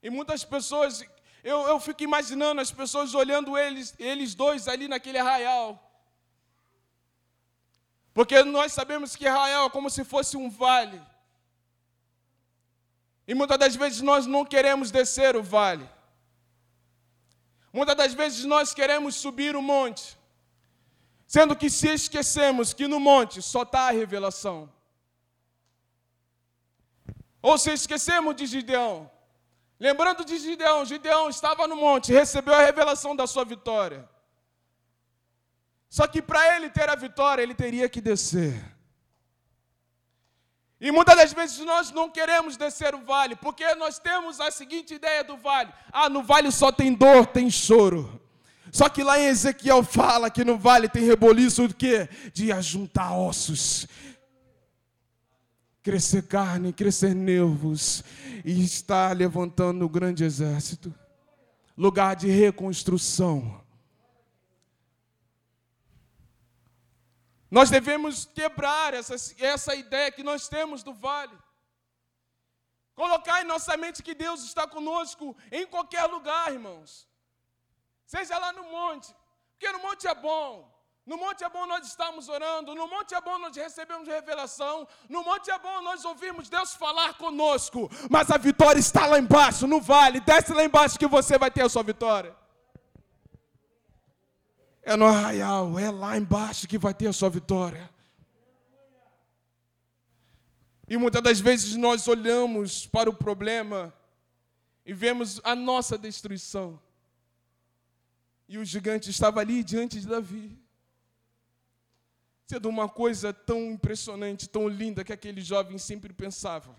E 0.00 0.08
muitas 0.08 0.44
pessoas, 0.44 1.04
eu, 1.42 1.62
eu 1.62 1.80
fico 1.80 2.04
imaginando 2.04 2.60
as 2.60 2.70
pessoas 2.70 3.12
olhando 3.12 3.58
eles, 3.58 3.92
eles 3.98 4.36
dois 4.36 4.68
ali 4.68 4.86
naquele 4.86 5.18
arraial. 5.18 5.89
Porque 8.12 8.42
nós 8.42 8.72
sabemos 8.72 9.14
que 9.14 9.26
Israel 9.26 9.66
é 9.66 9.70
como 9.70 9.88
se 9.88 10.04
fosse 10.04 10.36
um 10.36 10.50
vale. 10.50 11.00
E 13.26 13.34
muitas 13.34 13.58
das 13.58 13.76
vezes 13.76 14.00
nós 14.00 14.26
não 14.26 14.44
queremos 14.44 14.90
descer 14.90 15.36
o 15.36 15.42
vale. 15.42 15.88
Muitas 17.72 17.96
das 17.96 18.14
vezes 18.14 18.44
nós 18.44 18.74
queremos 18.74 19.14
subir 19.14 19.54
o 19.54 19.62
monte, 19.62 20.18
sendo 21.26 21.54
que 21.54 21.70
se 21.70 21.88
esquecemos 21.88 22.72
que 22.72 22.88
no 22.88 22.98
monte 22.98 23.40
só 23.40 23.62
está 23.62 23.86
a 23.86 23.92
revelação. 23.92 24.68
Ou 27.40 27.56
se 27.56 27.72
esquecemos 27.72 28.34
de 28.34 28.46
Gideão, 28.46 29.08
lembrando 29.78 30.24
de 30.24 30.36
Gideão, 30.36 30.84
Gideão 30.84 31.30
estava 31.30 31.68
no 31.68 31.76
monte, 31.76 32.12
recebeu 32.12 32.54
a 32.54 32.62
revelação 32.62 33.14
da 33.14 33.26
sua 33.26 33.44
vitória. 33.44 34.08
Só 35.90 36.06
que 36.06 36.22
para 36.22 36.56
ele 36.56 36.70
ter 36.70 36.88
a 36.88 36.94
vitória, 36.94 37.42
ele 37.42 37.54
teria 37.54 37.88
que 37.88 38.00
descer. 38.00 38.54
E 40.80 40.92
muitas 40.92 41.16
das 41.16 41.32
vezes 41.32 41.58
nós 41.58 41.90
não 41.90 42.08
queremos 42.08 42.56
descer 42.56 42.94
o 42.94 43.04
vale, 43.04 43.34
porque 43.34 43.74
nós 43.74 43.98
temos 43.98 44.40
a 44.40 44.52
seguinte 44.52 44.94
ideia 44.94 45.24
do 45.24 45.36
vale: 45.36 45.70
ah, 45.92 46.08
no 46.08 46.22
vale 46.22 46.52
só 46.52 46.70
tem 46.70 46.94
dor, 46.94 47.26
tem 47.26 47.50
choro. 47.50 48.20
Só 48.72 48.88
que 48.88 49.02
lá 49.02 49.18
em 49.18 49.26
Ezequiel 49.26 49.82
fala 49.82 50.30
que 50.30 50.44
no 50.44 50.56
vale 50.56 50.88
tem 50.88 51.04
reboliço 51.04 51.66
do 51.66 51.74
quê? 51.74 52.08
De 52.32 52.52
ajuntar 52.52 53.12
ossos, 53.18 53.88
crescer 55.82 56.22
carne, 56.22 56.72
crescer 56.72 57.16
nervos, 57.16 58.04
e 58.44 58.64
está 58.64 59.12
levantando 59.12 59.84
um 59.84 59.88
grande 59.88 60.22
exército 60.22 60.94
lugar 61.76 62.14
de 62.14 62.28
reconstrução. 62.28 63.60
Nós 67.50 67.68
devemos 67.68 68.26
quebrar 68.26 68.94
essa, 68.94 69.14
essa 69.38 69.74
ideia 69.74 70.12
que 70.12 70.22
nós 70.22 70.46
temos 70.48 70.82
do 70.82 70.94
vale. 70.94 71.36
Colocar 72.94 73.42
em 73.42 73.46
nossa 73.46 73.76
mente 73.76 74.02
que 74.02 74.14
Deus 74.14 74.44
está 74.44 74.66
conosco 74.66 75.36
em 75.50 75.66
qualquer 75.66 76.04
lugar, 76.04 76.52
irmãos. 76.52 77.08
Seja 78.06 78.38
lá 78.38 78.52
no 78.52 78.64
monte, 78.64 79.14
porque 79.52 79.72
no 79.72 79.80
monte 79.80 80.06
é 80.06 80.14
bom. 80.14 80.70
No 81.06 81.16
monte 81.16 81.42
é 81.42 81.48
bom 81.48 81.66
nós 81.66 81.86
estarmos 81.86 82.28
orando, 82.28 82.74
no 82.74 82.86
monte 82.86 83.14
é 83.14 83.20
bom 83.20 83.36
nós 83.38 83.56
recebemos 83.56 84.06
revelação, 84.06 84.86
no 85.08 85.24
monte 85.24 85.50
é 85.50 85.58
bom 85.58 85.80
nós 85.80 86.04
ouvirmos 86.04 86.48
Deus 86.48 86.74
falar 86.74 87.14
conosco, 87.14 87.90
mas 88.08 88.30
a 88.30 88.36
vitória 88.36 88.78
está 88.78 89.06
lá 89.06 89.18
embaixo, 89.18 89.66
no 89.66 89.80
vale, 89.80 90.20
desce 90.20 90.52
lá 90.52 90.62
embaixo 90.62 90.98
que 90.98 91.08
você 91.08 91.36
vai 91.36 91.50
ter 91.50 91.62
a 91.62 91.68
sua 91.68 91.82
vitória 91.82 92.36
é 94.82 94.96
no 94.96 95.04
arraial, 95.04 95.78
é 95.78 95.90
lá 95.90 96.16
embaixo 96.16 96.66
que 96.66 96.78
vai 96.78 96.94
ter 96.94 97.06
a 97.06 97.12
sua 97.12 97.28
vitória. 97.28 97.90
E 100.88 100.96
muitas 100.96 101.22
das 101.22 101.38
vezes 101.38 101.76
nós 101.76 102.08
olhamos 102.08 102.86
para 102.86 103.08
o 103.08 103.14
problema 103.14 103.94
e 104.84 104.92
vemos 104.92 105.40
a 105.44 105.54
nossa 105.54 105.96
destruição. 105.96 106.80
E 108.48 108.58
o 108.58 108.64
gigante 108.64 109.08
estava 109.08 109.38
ali 109.38 109.62
diante 109.62 110.00
de 110.00 110.08
Davi. 110.08 110.58
Sendo 112.48 112.68
uma 112.68 112.88
coisa 112.88 113.32
tão 113.32 113.70
impressionante, 113.70 114.48
tão 114.48 114.66
linda 114.66 115.04
que 115.04 115.12
aquele 115.12 115.40
jovem 115.40 115.78
sempre 115.78 116.12
pensava. 116.12 116.74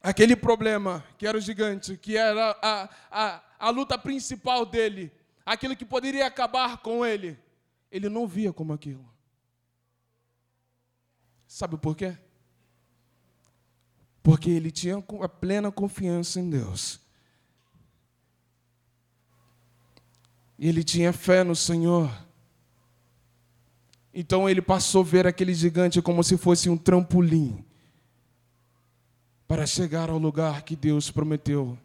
Aquele 0.00 0.36
problema 0.36 1.04
que 1.18 1.26
era 1.26 1.36
o 1.36 1.40
gigante, 1.40 1.96
que 1.96 2.16
era 2.16 2.56
a, 2.62 2.88
a, 3.10 3.42
a 3.58 3.70
luta 3.70 3.98
principal 3.98 4.64
dele, 4.64 5.10
aquilo 5.44 5.76
que 5.76 5.84
poderia 5.84 6.26
acabar 6.26 6.78
com 6.78 7.04
ele, 7.04 7.38
ele 7.90 8.08
não 8.08 8.26
via 8.26 8.52
como 8.52 8.72
aquilo. 8.72 9.08
Sabe 11.46 11.76
por 11.76 11.96
quê? 11.96 12.16
Porque 14.22 14.50
ele 14.50 14.70
tinha 14.70 14.96
a 15.22 15.28
plena 15.28 15.70
confiança 15.70 16.40
em 16.40 16.48
Deus. 16.48 17.00
E 20.58 20.68
ele 20.68 20.82
tinha 20.82 21.12
fé 21.12 21.44
no 21.44 21.54
Senhor. 21.54 22.10
Então 24.12 24.48
ele 24.48 24.62
passou 24.62 25.02
a 25.02 25.04
ver 25.04 25.26
aquele 25.26 25.52
gigante 25.52 26.00
como 26.00 26.22
se 26.24 26.38
fosse 26.38 26.70
um 26.70 26.76
trampolim 26.76 27.64
para 29.46 29.66
chegar 29.66 30.08
ao 30.08 30.18
lugar 30.18 30.62
que 30.62 30.74
Deus 30.74 31.10
prometeu 31.10 31.78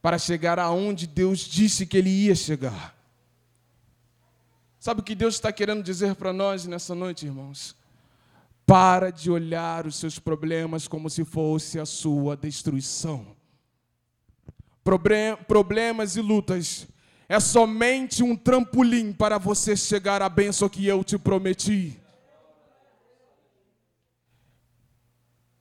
para 0.00 0.18
chegar 0.18 0.58
aonde 0.58 1.06
Deus 1.06 1.40
disse 1.40 1.86
que 1.86 1.96
ele 1.96 2.10
ia 2.10 2.34
chegar. 2.34 2.96
Sabe 4.78 5.00
o 5.00 5.04
que 5.04 5.14
Deus 5.14 5.34
está 5.34 5.52
querendo 5.52 5.82
dizer 5.82 6.14
para 6.14 6.32
nós 6.32 6.66
nessa 6.66 6.94
noite, 6.94 7.26
irmãos? 7.26 7.74
Para 8.64 9.10
de 9.10 9.30
olhar 9.30 9.86
os 9.86 9.96
seus 9.96 10.18
problemas 10.18 10.86
como 10.86 11.10
se 11.10 11.24
fosse 11.24 11.80
a 11.80 11.86
sua 11.86 12.36
destruição. 12.36 13.36
Problemas 15.46 16.16
e 16.16 16.20
lutas 16.20 16.86
é 17.28 17.40
somente 17.40 18.22
um 18.22 18.36
trampolim 18.36 19.12
para 19.12 19.36
você 19.36 19.76
chegar 19.76 20.22
à 20.22 20.28
bênção 20.28 20.68
que 20.68 20.86
eu 20.86 21.02
te 21.02 21.18
prometi. 21.18 22.00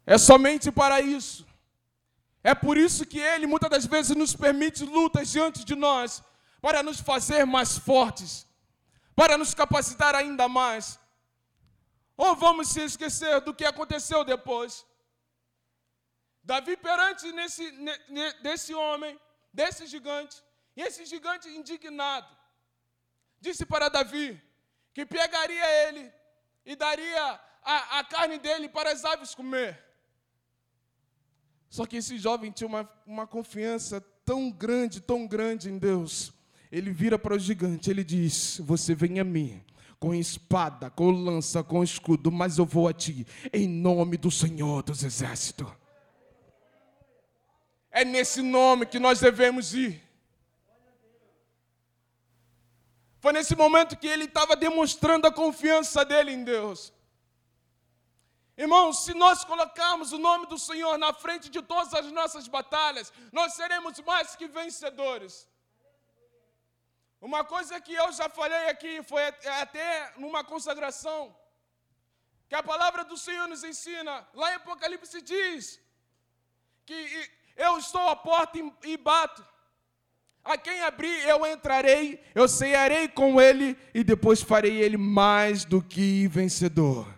É 0.05 0.17
somente 0.17 0.71
para 0.71 1.01
isso. 1.01 1.46
É 2.43 2.53
por 2.55 2.77
isso 2.77 3.05
que 3.05 3.19
Ele 3.19 3.47
muitas 3.47 3.69
das 3.69 3.85
vezes 3.85 4.15
nos 4.15 4.35
permite 4.35 4.83
lutas 4.83 5.29
diante 5.29 5.63
de 5.65 5.75
nós, 5.75 6.23
para 6.61 6.81
nos 6.81 6.99
fazer 6.99 7.45
mais 7.45 7.77
fortes, 7.77 8.45
para 9.15 9.37
nos 9.37 9.53
capacitar 9.53 10.15
ainda 10.15 10.47
mais. 10.47 10.99
Ou 12.15 12.35
vamos 12.35 12.69
se 12.69 12.81
esquecer 12.81 13.41
do 13.41 13.53
que 13.53 13.65
aconteceu 13.65 14.23
depois. 14.23 14.85
Davi 16.43 16.77
perante 16.77 17.31
nesse, 17.31 17.65
desse 18.41 18.73
homem, 18.73 19.19
desse 19.53 19.85
gigante, 19.85 20.41
e 20.75 20.81
esse 20.81 21.05
gigante 21.05 21.49
indignado, 21.49 22.27
disse 23.39 23.65
para 23.65 23.89
Davi 23.89 24.41
que 24.93 25.05
pegaria 25.05 25.67
ele 25.87 26.11
e 26.65 26.75
daria 26.75 27.39
a, 27.63 27.99
a 27.99 28.03
carne 28.03 28.37
dele 28.39 28.69
para 28.69 28.91
as 28.91 29.03
aves 29.03 29.35
comer. 29.35 29.86
Só 31.69 31.85
que 31.85 31.97
esse 31.97 32.17
jovem 32.17 32.51
tinha 32.51 32.67
uma, 32.67 32.89
uma 33.05 33.27
confiança 33.27 34.01
tão 34.25 34.51
grande, 34.51 35.01
tão 35.01 35.27
grande 35.27 35.69
em 35.69 35.77
Deus. 35.77 36.33
Ele 36.71 36.91
vira 36.91 37.17
para 37.17 37.35
o 37.35 37.39
gigante, 37.39 37.89
ele 37.89 38.03
diz: 38.03 38.59
Você 38.63 38.93
vem 38.93 39.19
a 39.19 39.23
mim 39.23 39.61
com 39.99 40.13
espada, 40.13 40.89
com 40.89 41.09
lança, 41.09 41.63
com 41.63 41.83
escudo, 41.83 42.31
mas 42.31 42.57
eu 42.57 42.65
vou 42.65 42.87
a 42.87 42.93
ti, 42.93 43.25
em 43.51 43.67
nome 43.67 44.17
do 44.17 44.29
Senhor 44.29 44.83
dos 44.83 45.03
Exércitos. 45.03 45.67
É 47.91 48.05
nesse 48.05 48.41
nome 48.41 48.85
que 48.85 48.99
nós 48.99 49.19
devemos 49.19 49.73
ir. 49.73 50.03
Foi 53.19 53.33
nesse 53.33 53.55
momento 53.55 53.97
que 53.97 54.07
ele 54.07 54.25
estava 54.25 54.55
demonstrando 54.55 55.25
a 55.25 55.31
confiança 55.31 56.05
dele 56.05 56.31
em 56.31 56.43
Deus. 56.43 56.93
Irmãos, 58.57 59.03
se 59.05 59.13
nós 59.13 59.43
colocarmos 59.43 60.11
o 60.11 60.17
nome 60.17 60.47
do 60.47 60.57
Senhor 60.57 60.97
na 60.97 61.13
frente 61.13 61.47
de 61.47 61.61
todas 61.61 61.93
as 61.93 62.11
nossas 62.11 62.47
batalhas, 62.47 63.13
nós 63.31 63.53
seremos 63.53 63.99
mais 63.99 64.35
que 64.35 64.47
vencedores. 64.47 65.47
Uma 67.21 67.43
coisa 67.43 67.79
que 67.79 67.93
eu 67.93 68.11
já 68.11 68.27
falei 68.27 68.67
aqui 68.69 69.03
foi 69.03 69.23
até 69.61 70.13
numa 70.17 70.43
consagração, 70.43 71.35
que 72.49 72.55
a 72.55 72.63
palavra 72.63 73.03
do 73.03 73.17
Senhor 73.17 73.47
nos 73.47 73.63
ensina, 73.63 74.27
lá 74.33 74.51
em 74.51 74.55
Apocalipse 74.55 75.21
diz 75.21 75.79
que 76.85 77.29
eu 77.55 77.77
estou 77.77 78.07
à 78.09 78.15
porta 78.15 78.57
e 78.83 78.97
bato. 78.97 79.45
A 80.43 80.57
quem 80.57 80.81
abrir 80.81 81.27
eu 81.27 81.45
entrarei, 81.45 82.23
eu 82.33 82.47
cearei 82.47 83.07
com 83.09 83.39
ele 83.41 83.77
e 83.93 84.03
depois 84.03 84.41
farei 84.41 84.77
ele 84.81 84.95
mais 84.95 85.65
do 85.65 85.83
que 85.83 86.27
vencedor. 86.27 87.16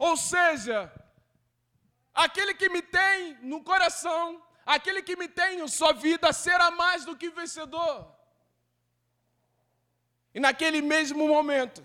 Ou 0.00 0.16
seja, 0.16 0.90
aquele 2.14 2.54
que 2.54 2.70
me 2.70 2.80
tem 2.80 3.34
no 3.42 3.62
coração, 3.62 4.42
aquele 4.64 5.02
que 5.02 5.14
me 5.14 5.28
tem 5.28 5.60
em 5.60 5.68
sua 5.68 5.92
vida, 5.92 6.32
será 6.32 6.70
mais 6.70 7.04
do 7.04 7.14
que 7.14 7.28
vencedor. 7.28 8.10
E 10.34 10.40
naquele 10.40 10.80
mesmo 10.80 11.28
momento, 11.28 11.84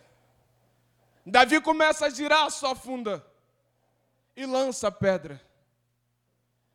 Davi 1.25 1.59
começa 1.59 2.05
a 2.05 2.09
girar 2.09 2.45
a 2.45 2.49
sua 2.49 2.73
funda 2.73 3.21
e 4.33 4.45
lança 4.45 4.87
a 4.87 4.91
pedra. 4.91 5.41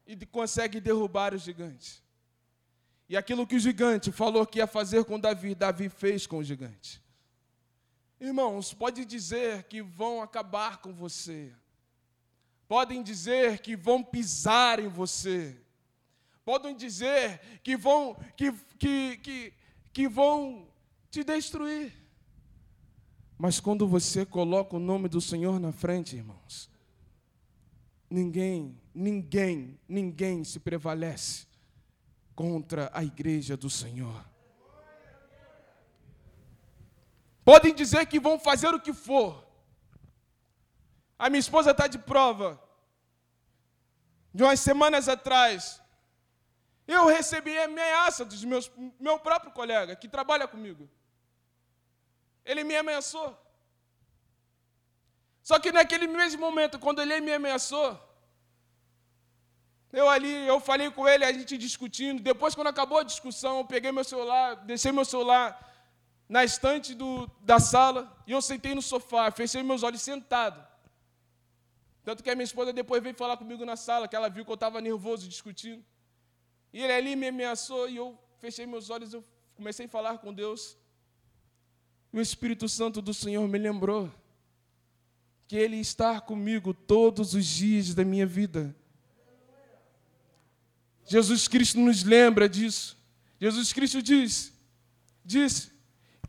E 0.06 0.14
consegue 0.26 0.78
derrubar 0.78 1.32
o 1.32 1.38
gigante. 1.38 2.04
E 3.08 3.16
aquilo 3.16 3.46
que 3.46 3.56
o 3.56 3.60
gigante 3.60 4.12
falou 4.12 4.46
que 4.46 4.58
ia 4.58 4.66
fazer 4.66 5.04
com 5.06 5.18
Davi, 5.18 5.54
Davi 5.54 5.88
fez 5.88 6.26
com 6.26 6.36
o 6.36 6.44
gigante. 6.44 7.00
Irmãos, 8.20 8.74
pode 8.74 9.06
dizer 9.06 9.64
que 9.64 9.80
vão 9.80 10.20
acabar 10.20 10.78
com 10.78 10.92
você. 10.92 11.50
Podem 12.68 13.02
dizer 13.02 13.60
que 13.60 13.74
vão 13.74 14.04
pisar 14.04 14.78
em 14.78 14.88
você. 14.88 15.56
Podem 16.44 16.76
dizer 16.76 17.40
que 17.62 17.76
vão 17.76 18.14
que, 18.36 18.52
que, 18.78 19.16
que, 19.16 19.52
que 19.92 20.08
vão 20.08 20.68
te 21.10 21.24
destruir. 21.24 21.92
Mas 23.38 23.58
quando 23.58 23.88
você 23.88 24.26
coloca 24.26 24.76
o 24.76 24.80
nome 24.80 25.08
do 25.08 25.20
Senhor 25.20 25.58
na 25.58 25.72
frente, 25.72 26.14
irmãos, 26.14 26.70
ninguém, 28.10 28.78
ninguém, 28.94 29.80
ninguém 29.88 30.44
se 30.44 30.60
prevalece 30.60 31.46
contra 32.34 32.90
a 32.92 33.02
igreja 33.02 33.56
do 33.56 33.70
Senhor. 33.70 34.29
Podem 37.44 37.74
dizer 37.74 38.06
que 38.06 38.20
vão 38.20 38.38
fazer 38.38 38.74
o 38.74 38.80
que 38.80 38.92
for. 38.92 39.44
A 41.18 41.28
minha 41.28 41.40
esposa 41.40 41.70
está 41.70 41.86
de 41.86 41.98
prova. 41.98 42.60
De 44.32 44.42
umas 44.42 44.60
semanas 44.60 45.08
atrás, 45.08 45.82
eu 46.86 47.06
recebi 47.06 47.56
ameaça 47.58 48.24
dos 48.24 48.44
meus 48.44 48.70
meu 48.98 49.18
próprio 49.18 49.52
colega 49.52 49.96
que 49.96 50.08
trabalha 50.08 50.46
comigo. 50.46 50.88
Ele 52.44 52.62
me 52.64 52.76
ameaçou. 52.76 53.36
Só 55.42 55.58
que 55.58 55.72
naquele 55.72 56.06
mesmo 56.06 56.40
momento, 56.40 56.78
quando 56.78 57.02
ele 57.02 57.20
me 57.20 57.32
ameaçou, 57.32 57.98
eu 59.92 60.08
ali, 60.08 60.46
eu 60.46 60.60
falei 60.60 60.90
com 60.90 61.08
ele, 61.08 61.24
a 61.24 61.32
gente 61.32 61.58
discutindo. 61.58 62.22
Depois, 62.22 62.54
quando 62.54 62.68
acabou 62.68 62.98
a 62.98 63.02
discussão, 63.02 63.58
eu 63.58 63.64
peguei 63.64 63.90
meu 63.90 64.04
celular, 64.04 64.54
deixei 64.56 64.92
meu 64.92 65.04
celular 65.04 65.69
na 66.30 66.44
estante 66.44 66.94
do, 66.94 67.28
da 67.42 67.58
sala 67.58 68.16
e 68.24 68.30
eu 68.30 68.40
sentei 68.40 68.72
no 68.72 68.80
sofá, 68.80 69.32
fechei 69.32 69.64
meus 69.64 69.82
olhos 69.82 70.00
sentado. 70.00 70.64
Tanto 72.04 72.22
que 72.22 72.30
a 72.30 72.36
minha 72.36 72.44
esposa 72.44 72.72
depois 72.72 73.02
veio 73.02 73.16
falar 73.16 73.36
comigo 73.36 73.64
na 73.64 73.74
sala, 73.74 74.06
que 74.06 74.14
ela 74.14 74.30
viu 74.30 74.44
que 74.44 74.50
eu 74.50 74.54
estava 74.54 74.80
nervoso 74.80 75.28
discutindo. 75.28 75.84
E 76.72 76.80
ele 76.80 76.92
ali 76.92 77.16
me 77.16 77.26
ameaçou 77.26 77.88
e 77.88 77.96
eu 77.96 78.16
fechei 78.38 78.64
meus 78.64 78.90
olhos, 78.90 79.12
eu 79.12 79.24
comecei 79.56 79.86
a 79.86 79.88
falar 79.88 80.18
com 80.18 80.32
Deus. 80.32 80.78
E 82.12 82.18
o 82.18 82.22
Espírito 82.22 82.68
Santo 82.68 83.02
do 83.02 83.12
Senhor 83.12 83.46
me 83.48 83.58
lembrou 83.58 84.08
que 85.48 85.56
Ele 85.56 85.78
está 85.78 86.20
comigo 86.20 86.72
todos 86.72 87.34
os 87.34 87.44
dias 87.44 87.92
da 87.92 88.04
minha 88.04 88.24
vida. 88.24 88.72
Jesus 91.04 91.48
Cristo 91.48 91.80
nos 91.80 92.04
lembra 92.04 92.48
disso. 92.48 92.96
Jesus 93.40 93.72
Cristo 93.72 94.00
diz, 94.00 94.52
diz 95.24 95.72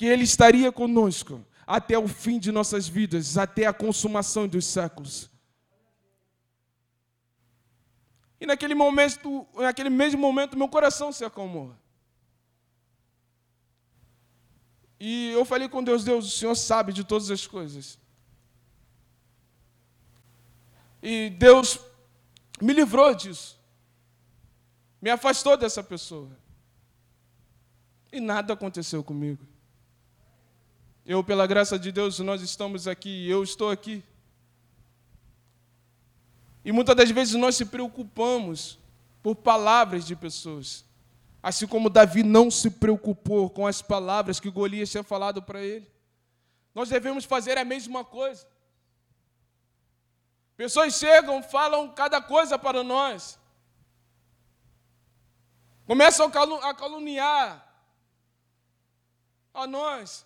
que 0.02 0.08
Ele 0.08 0.24
estaria 0.24 0.72
conosco 0.72 1.46
até 1.68 1.96
o 1.96 2.08
fim 2.08 2.40
de 2.40 2.52
nossas 2.52 2.88
vidas, 2.88 3.38
até 3.38 3.68
a 3.68 3.72
consumação 3.72 4.48
dos 4.48 4.66
séculos. 4.66 5.30
E 8.40 8.48
naquele 8.48 8.74
momento, 8.74 9.48
naquele 9.54 9.92
mesmo 9.92 10.20
momento, 10.20 10.58
meu 10.58 10.68
coração 10.68 11.12
se 11.12 11.24
acalmou. 11.24 11.76
E 15.00 15.30
eu 15.34 15.46
falei 15.46 15.70
com 15.70 15.84
Deus, 15.84 16.04
Deus, 16.04 16.26
o 16.26 16.36
Senhor 16.36 16.56
sabe 16.56 16.92
de 16.94 17.04
todas 17.04 17.30
as 17.30 17.46
coisas. 17.46 18.00
E 21.00 21.30
Deus 21.30 21.80
me 22.60 22.74
livrou 22.74 23.14
disso. 23.14 23.62
Me 25.00 25.12
afastou 25.12 25.56
dessa 25.56 25.84
pessoa. 25.84 26.36
E 28.12 28.20
nada 28.20 28.54
aconteceu 28.54 29.04
comigo. 29.04 29.51
Eu, 31.06 31.24
pela 31.24 31.48
graça 31.48 31.80
de 31.80 31.92
Deus, 31.92 32.20
nós 32.20 32.42
estamos 32.42 32.88
aqui, 32.88 33.28
eu 33.28 33.44
estou 33.44 33.70
aqui. 33.70 34.04
E 36.64 36.72
muitas 36.72 36.96
das 36.96 37.10
vezes 37.10 37.34
nós 37.34 37.56
se 37.56 37.66
preocupamos 37.66 38.78
por 39.24 39.36
palavras 39.36 40.06
de 40.06 40.16
pessoas. 40.16 40.86
Assim 41.42 41.66
como 41.66 41.90
Davi 41.90 42.22
não 42.22 42.52
se 42.52 42.70
preocupou 42.70 43.50
com 43.50 43.66
as 43.66 43.82
palavras 43.82 44.40
que 44.40 44.50
Golias 44.52 44.92
tinha 44.92 45.04
falado 45.04 45.42
para 45.42 45.62
ele. 45.62 45.90
Nós 46.74 46.90
devemos 46.90 47.26
fazer 47.26 47.58
a 47.58 47.66
mesma 47.66 48.06
coisa. 48.06 48.48
Pessoas 50.56 50.94
chegam, 50.94 51.42
falam 51.42 51.90
cada 51.90 52.22
coisa 52.22 52.60
para 52.60 52.84
nós. 52.84 53.40
Começam 55.88 56.28
a 56.28 56.74
caluniar 56.76 57.68
a 59.52 59.66
nós. 59.66 60.26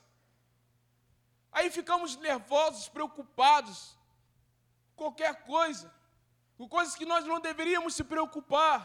Aí 1.57 1.67
ficamos 1.71 2.17
nervosos, 2.17 2.89
preocupados. 2.89 3.77
Qualquer 5.01 5.33
coisa. 5.53 5.87
Com 6.57 6.67
coisas 6.67 6.95
que 6.99 7.05
nós 7.11 7.23
não 7.25 7.39
deveríamos 7.39 7.95
se 7.95 8.03
preocupar. 8.03 8.79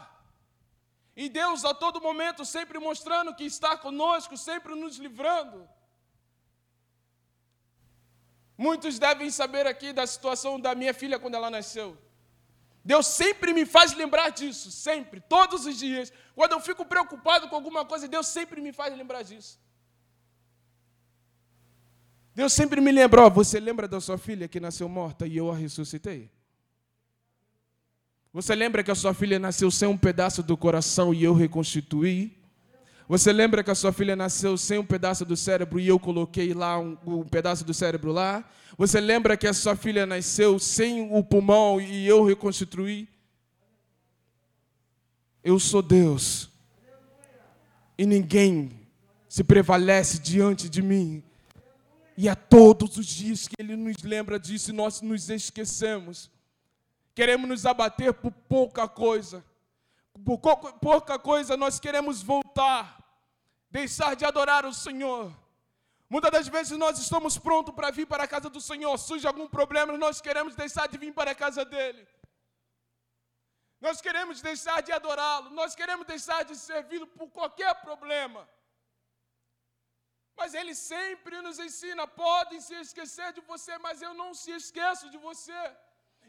E 1.13 1.27
Deus 1.27 1.65
a 1.65 1.73
todo 1.73 2.05
momento 2.09 2.45
sempre 2.45 2.79
mostrando 2.79 3.35
que 3.35 3.43
está 3.43 3.77
conosco, 3.77 4.37
sempre 4.37 4.73
nos 4.73 4.95
livrando. 5.05 5.59
Muitos 8.57 8.97
devem 8.97 9.29
saber 9.29 9.67
aqui 9.67 9.91
da 9.91 10.07
situação 10.07 10.57
da 10.57 10.73
minha 10.73 10.93
filha 10.93 11.19
quando 11.19 11.35
ela 11.35 11.49
nasceu. 11.49 11.97
Deus 12.85 13.05
sempre 13.05 13.53
me 13.53 13.65
faz 13.65 13.93
lembrar 13.93 14.29
disso, 14.29 14.71
sempre, 14.71 15.19
todos 15.19 15.65
os 15.65 15.77
dias. 15.77 16.11
Quando 16.33 16.53
eu 16.53 16.61
fico 16.61 16.85
preocupado 16.85 17.49
com 17.49 17.55
alguma 17.55 17.83
coisa, 17.83 18.07
Deus 18.07 18.27
sempre 18.27 18.61
me 18.61 18.71
faz 18.71 18.95
lembrar 18.95 19.23
disso. 19.23 19.59
Deus 22.33 22.53
sempre 22.53 22.79
me 22.79 22.91
lembrou, 22.91 23.29
você 23.29 23.59
lembra 23.59 23.87
da 23.87 23.99
sua 23.99 24.17
filha 24.17 24.47
que 24.47 24.59
nasceu 24.59 24.87
morta 24.87 25.27
e 25.27 25.35
eu 25.35 25.51
a 25.51 25.55
ressuscitei? 25.55 26.29
Você 28.33 28.55
lembra 28.55 28.83
que 28.83 28.91
a 28.91 28.95
sua 28.95 29.13
filha 29.13 29.37
nasceu 29.37 29.69
sem 29.69 29.87
um 29.87 29.97
pedaço 29.97 30.41
do 30.41 30.55
coração 30.55 31.13
e 31.13 31.21
eu 31.23 31.33
reconstituí? 31.33 32.41
Você 33.09 33.33
lembra 33.33 33.61
que 33.61 33.69
a 33.69 33.75
sua 33.75 33.91
filha 33.91 34.15
nasceu 34.15 34.57
sem 34.57 34.79
um 34.79 34.85
pedaço 34.85 35.25
do 35.25 35.35
cérebro 35.35 35.77
e 35.77 35.89
eu 35.89 35.99
coloquei 35.99 36.53
lá 36.53 36.79
um, 36.79 36.97
um, 37.05 37.23
pedaço 37.25 37.65
do 37.65 37.73
cérebro 37.73 38.13
lá? 38.13 38.49
Você 38.77 39.01
lembra 39.01 39.35
que 39.35 39.45
a 39.45 39.53
sua 39.53 39.75
filha 39.75 40.05
nasceu 40.05 40.57
sem 40.57 41.13
o 41.13 41.21
pulmão 41.21 41.81
e 41.81 42.07
eu 42.07 42.23
reconstruí? 42.23 43.09
Eu 45.43 45.59
sou 45.59 45.81
Deus. 45.81 46.49
E 47.97 48.05
ninguém 48.05 48.71
se 49.27 49.43
prevalece 49.43 50.17
diante 50.17 50.69
de 50.69 50.81
mim. 50.81 51.21
E 52.17 52.27
é 52.27 52.35
todos 52.35 52.97
os 52.97 53.05
dias 53.05 53.47
que 53.47 53.55
Ele 53.59 53.75
nos 53.75 54.03
lembra 54.03 54.39
disso 54.39 54.73
nós 54.73 55.01
nos 55.01 55.29
esquecemos. 55.29 56.29
Queremos 57.15 57.47
nos 57.47 57.65
abater 57.65 58.13
por 58.13 58.31
pouca 58.31 58.87
coisa. 58.87 59.43
Por 60.25 60.37
pouca 60.37 61.17
coisa 61.17 61.55
nós 61.55 61.79
queremos 61.79 62.21
voltar, 62.21 63.01
deixar 63.69 64.15
de 64.15 64.25
adorar 64.25 64.65
o 64.65 64.73
Senhor. 64.73 65.33
Muitas 66.09 66.31
das 66.31 66.47
vezes 66.49 66.77
nós 66.77 66.99
estamos 66.99 67.37
prontos 67.37 67.73
para 67.73 67.89
vir 67.89 68.05
para 68.05 68.25
a 68.25 68.27
casa 68.27 68.49
do 68.49 68.59
Senhor, 68.59 68.97
surge 68.97 69.25
algum 69.25 69.47
problema, 69.47 69.97
nós 69.97 70.19
queremos 70.19 70.55
deixar 70.55 70.87
de 70.87 70.97
vir 70.97 71.13
para 71.13 71.31
a 71.31 71.35
casa 71.35 71.63
dele. 71.63 72.05
Nós 73.79 74.01
queremos 74.01 74.41
deixar 74.41 74.81
de 74.81 74.91
adorá-lo, 74.91 75.49
nós 75.51 75.73
queremos 75.73 76.05
deixar 76.05 76.43
de 76.43 76.55
servi-lo 76.55 77.07
por 77.07 77.29
qualquer 77.29 77.73
problema. 77.81 78.47
Mas 80.41 80.53
ele 80.59 80.73
sempre 80.73 81.35
nos 81.45 81.57
ensina: 81.67 82.03
podem 82.25 82.59
se 82.67 82.75
esquecer 82.85 83.29
de 83.37 83.41
você, 83.51 83.73
mas 83.85 84.01
eu 84.07 84.13
não 84.21 84.29
se 84.41 84.51
esqueço 84.61 85.07
de 85.13 85.19
você. 85.27 85.61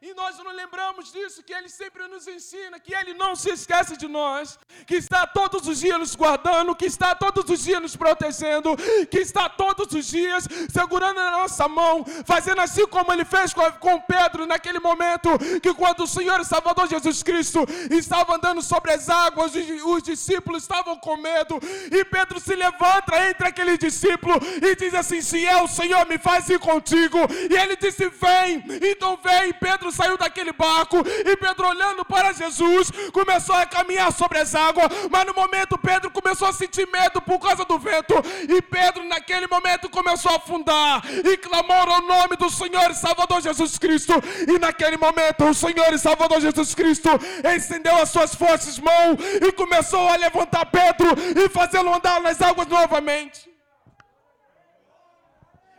E 0.05 0.12
nós 0.15 0.37
não 0.38 0.51
lembramos 0.51 1.12
disso, 1.12 1.45
que 1.45 1.55
Ele 1.55 1.69
sempre 1.69 2.09
nos 2.09 2.27
ensina, 2.27 2.81
que 2.81 2.93
Ele 2.93 3.15
não 3.15 3.37
se 3.37 3.51
esquece 3.51 3.97
de 3.97 4.09
nós, 4.09 4.59
que 4.85 4.97
está 4.97 5.29
todos 5.29 5.69
os 5.69 5.79
dias 5.79 5.97
nos 5.97 6.17
guardando, 6.17 6.75
que 6.75 6.87
está 6.87 7.15
todos 7.15 7.49
os 7.49 7.62
dias 7.62 7.81
nos 7.81 7.95
protegendo, 7.95 8.77
que 9.09 9.21
está 9.21 9.49
todos 9.49 9.95
os 9.95 10.05
dias 10.05 10.49
segurando 10.73 11.19
na 11.19 11.31
nossa 11.31 11.69
mão, 11.69 12.05
fazendo 12.25 12.61
assim 12.61 12.85
como 12.88 13.12
Ele 13.12 13.25
fez 13.25 13.55
com, 13.55 13.62
com 13.75 14.01
Pedro 14.01 14.45
naquele 14.45 14.81
momento, 14.81 15.38
que 15.62 15.73
quando 15.73 16.03
o 16.03 16.09
Senhor 16.09 16.41
e 16.41 16.45
Salvador 16.45 16.88
Jesus 16.88 17.23
Cristo 17.23 17.61
estava 17.88 18.35
andando 18.35 18.61
sobre 18.61 18.91
as 18.93 19.09
águas, 19.09 19.55
os, 19.55 19.83
os 19.85 20.03
discípulos 20.03 20.65
estavam 20.65 20.99
com 20.99 21.17
medo, 21.17 21.61
e 21.93 22.05
Pedro 22.05 22.41
se 22.41 22.57
levanta 22.57 23.31
entre 23.31 23.47
aquele 23.47 23.79
discípulo 23.79 24.35
e 24.61 24.75
diz 24.75 24.95
assim: 24.95 25.23
Se 25.23 25.47
é 25.47 25.62
o 25.62 25.69
Senhor, 25.69 26.05
me 26.09 26.19
faz 26.19 26.49
ir 26.49 26.59
contigo. 26.59 27.19
E 27.48 27.55
ele 27.55 27.77
disse: 27.77 28.09
Vem, 28.09 28.65
então 28.90 29.17
vem, 29.23 29.53
Pedro 29.53 29.92
saiu 29.93 30.17
daquele 30.17 30.53
barco 30.53 30.97
e 30.99 31.37
Pedro, 31.37 31.69
olhando 31.69 32.05
para 32.05 32.33
Jesus, 32.33 32.90
começou 33.13 33.55
a 33.55 33.67
caminhar 33.67 34.13
sobre 34.13 34.38
as 34.38 34.55
águas. 34.55 34.88
Mas 35.11 35.27
no 35.27 35.35
momento, 35.35 35.79
Pedro 35.79 36.11
começou 36.11 36.49
a 36.49 36.53
sentir 36.53 36.88
medo 36.88 37.21
por 37.21 37.38
causa 37.38 37.65
do 37.65 37.79
vento. 37.79 38.15
E 38.49 38.61
Pedro, 38.63 39.05
naquele 39.05 39.47
momento, 39.47 39.88
começou 39.88 40.33
a 40.33 40.37
afundar 40.37 41.03
e 41.25 41.37
clamou 41.37 41.77
ao 41.77 42.03
nome 42.03 42.37
do 42.37 42.51
Senhor 42.51 42.90
e 42.90 42.95
Salvador 42.95 43.40
Jesus 43.40 43.79
Cristo. 43.79 44.15
E 44.49 44.59
naquele 44.59 44.97
momento, 44.97 45.45
o 45.45 45.55
Senhor 45.55 45.93
e 45.93 45.99
Salvador 45.99 46.40
Jesus 46.40 46.75
Cristo 46.75 47.11
estendeu 47.55 47.97
as 47.97 48.11
suas 48.11 48.35
fortes 48.35 48.79
mãos 48.79 49.19
e 49.40 49.53
começou 49.53 50.09
a 50.09 50.17
levantar 50.17 50.67
Pedro 50.67 51.09
e 51.37 51.49
fazê-lo 51.49 51.95
andar 51.95 52.21
nas 52.21 52.40
águas 52.40 52.67
novamente. 52.67 53.51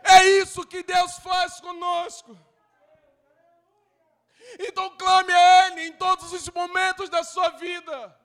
É 0.04 0.26
isso 0.42 0.66
que 0.66 0.82
Deus 0.82 1.14
faz 1.18 1.60
conosco. 1.60 2.36
Então 4.58 4.90
clame 4.96 5.32
a 5.32 5.66
Ele 5.66 5.88
em 5.88 5.92
todos 5.92 6.32
os 6.32 6.48
momentos 6.50 7.08
da 7.08 7.24
sua 7.24 7.50
vida. 7.50 8.16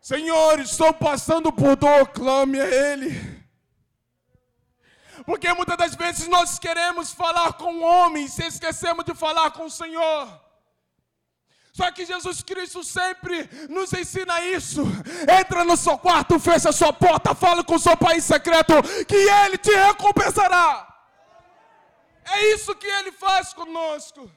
Senhor, 0.00 0.58
estou 0.60 0.92
passando 0.94 1.52
por 1.52 1.76
dor, 1.76 2.08
clame 2.08 2.60
a 2.60 2.66
Ele. 2.66 3.38
Porque 5.26 5.52
muitas 5.52 5.76
das 5.76 5.94
vezes 5.94 6.28
nós 6.28 6.58
queremos 6.58 7.12
falar 7.12 7.52
com 7.54 7.74
o 7.74 7.82
homem 7.82 8.24
e 8.24 8.42
esquecemos 8.46 9.04
de 9.04 9.14
falar 9.14 9.50
com 9.50 9.66
o 9.66 9.70
Senhor. 9.70 10.48
Só 11.72 11.90
que 11.92 12.06
Jesus 12.06 12.42
Cristo 12.42 12.82
sempre 12.82 13.48
nos 13.68 13.92
ensina 13.92 14.40
isso. 14.40 14.82
Entra 15.38 15.64
no 15.64 15.76
seu 15.76 15.98
quarto, 15.98 16.40
fecha 16.40 16.70
a 16.70 16.72
sua 16.72 16.92
porta, 16.92 17.34
fala 17.34 17.62
com 17.62 17.74
o 17.74 17.78
seu 17.78 17.96
pai 17.96 18.20
secreto, 18.20 18.74
que 19.06 19.14
ele 19.14 19.58
te 19.58 19.70
recompensará. 19.70 20.88
É 22.24 22.54
isso 22.54 22.74
que 22.74 22.86
ele 22.86 23.12
faz 23.12 23.52
conosco. 23.52 24.30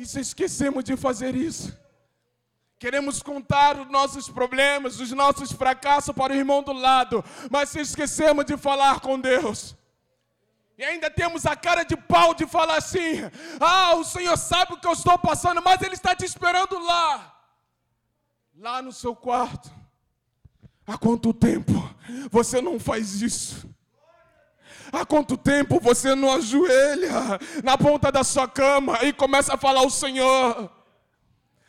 E 0.00 0.06
se 0.06 0.18
esquecemos 0.18 0.82
de 0.82 0.96
fazer 0.96 1.36
isso, 1.36 1.78
queremos 2.78 3.22
contar 3.22 3.78
os 3.78 3.90
nossos 3.90 4.30
problemas, 4.30 4.98
os 4.98 5.12
nossos 5.12 5.52
fracassos 5.52 6.14
para 6.14 6.32
o 6.32 6.36
irmão 6.36 6.62
do 6.62 6.72
lado, 6.72 7.22
mas 7.50 7.68
se 7.68 7.80
esquecemos 7.80 8.46
de 8.46 8.56
falar 8.56 9.00
com 9.00 9.20
Deus. 9.20 9.76
E 10.78 10.82
ainda 10.82 11.10
temos 11.10 11.44
a 11.44 11.54
cara 11.54 11.82
de 11.82 11.98
pau 11.98 12.32
de 12.32 12.46
falar 12.46 12.78
assim: 12.78 13.30
ah, 13.60 13.94
o 13.96 14.02
Senhor 14.02 14.38
sabe 14.38 14.72
o 14.72 14.78
que 14.78 14.86
eu 14.86 14.94
estou 14.94 15.18
passando, 15.18 15.60
mas 15.60 15.82
Ele 15.82 15.92
está 15.92 16.16
te 16.16 16.24
esperando 16.24 16.78
lá, 16.78 17.38
lá 18.56 18.80
no 18.80 18.94
seu 18.94 19.14
quarto. 19.14 19.70
Há 20.86 20.96
quanto 20.96 21.34
tempo 21.34 21.72
você 22.30 22.62
não 22.62 22.80
faz 22.80 23.20
isso? 23.20 23.69
Há 24.92 25.04
quanto 25.04 25.36
tempo 25.36 25.78
você 25.80 26.14
não 26.14 26.32
ajoelha 26.32 27.38
na 27.62 27.78
ponta 27.78 28.10
da 28.10 28.24
sua 28.24 28.48
cama 28.48 28.98
e 29.02 29.12
começa 29.12 29.54
a 29.54 29.56
falar 29.56 29.80
ao 29.80 29.90
Senhor? 29.90 30.70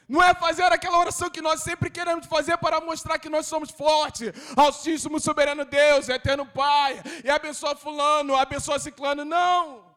Não 0.07 0.21
é 0.21 0.33
fazer 0.33 0.63
aquela 0.63 0.99
oração 0.99 1.29
que 1.29 1.41
nós 1.41 1.61
sempre 1.61 1.89
queremos 1.89 2.25
fazer 2.25 2.57
para 2.57 2.81
mostrar 2.81 3.17
que 3.17 3.29
nós 3.29 3.45
somos 3.45 3.71
fortes. 3.71 4.33
Altíssimo, 4.57 5.21
soberano 5.21 5.63
Deus, 5.63 6.09
eterno 6.09 6.45
Pai, 6.45 7.01
e 7.23 7.29
abençoa 7.29 7.77
fulano, 7.77 8.35
abençoa 8.35 8.77
ciclano. 8.77 9.23
Não! 9.23 9.91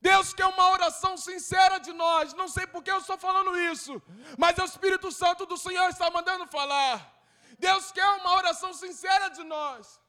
Deus 0.00 0.32
quer 0.32 0.46
uma 0.46 0.70
oração 0.70 1.16
sincera 1.16 1.78
de 1.78 1.92
nós. 1.92 2.32
Não 2.32 2.48
sei 2.48 2.66
por 2.66 2.82
que 2.82 2.90
eu 2.90 2.98
estou 2.98 3.18
falando 3.18 3.58
isso, 3.60 4.00
mas 4.38 4.56
o 4.56 4.64
Espírito 4.64 5.10
Santo 5.12 5.44
do 5.44 5.58
Senhor 5.58 5.88
está 5.90 6.10
mandando 6.10 6.46
falar. 6.46 7.14
Deus 7.58 7.92
quer 7.92 8.08
uma 8.20 8.36
oração 8.36 8.72
sincera 8.72 9.28
de 9.28 9.44
nós. 9.44 10.00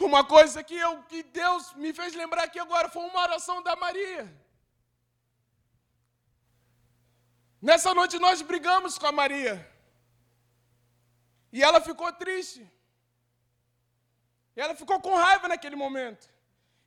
Uma 0.00 0.24
coisa 0.24 0.62
que, 0.62 0.76
eu, 0.76 1.02
que 1.04 1.22
Deus 1.22 1.74
me 1.74 1.92
fez 1.92 2.14
lembrar 2.14 2.44
aqui 2.44 2.58
agora 2.58 2.88
foi 2.88 3.02
uma 3.04 3.20
oração 3.20 3.62
da 3.62 3.74
Maria. 3.74 4.32
Nessa 7.60 7.92
noite 7.92 8.18
nós 8.18 8.40
brigamos 8.40 8.96
com 8.96 9.06
a 9.06 9.12
Maria. 9.12 9.68
E 11.52 11.62
ela 11.62 11.80
ficou 11.80 12.12
triste. 12.12 12.70
E 14.56 14.60
ela 14.60 14.74
ficou 14.74 15.00
com 15.00 15.14
raiva 15.16 15.48
naquele 15.48 15.74
momento. 15.74 16.28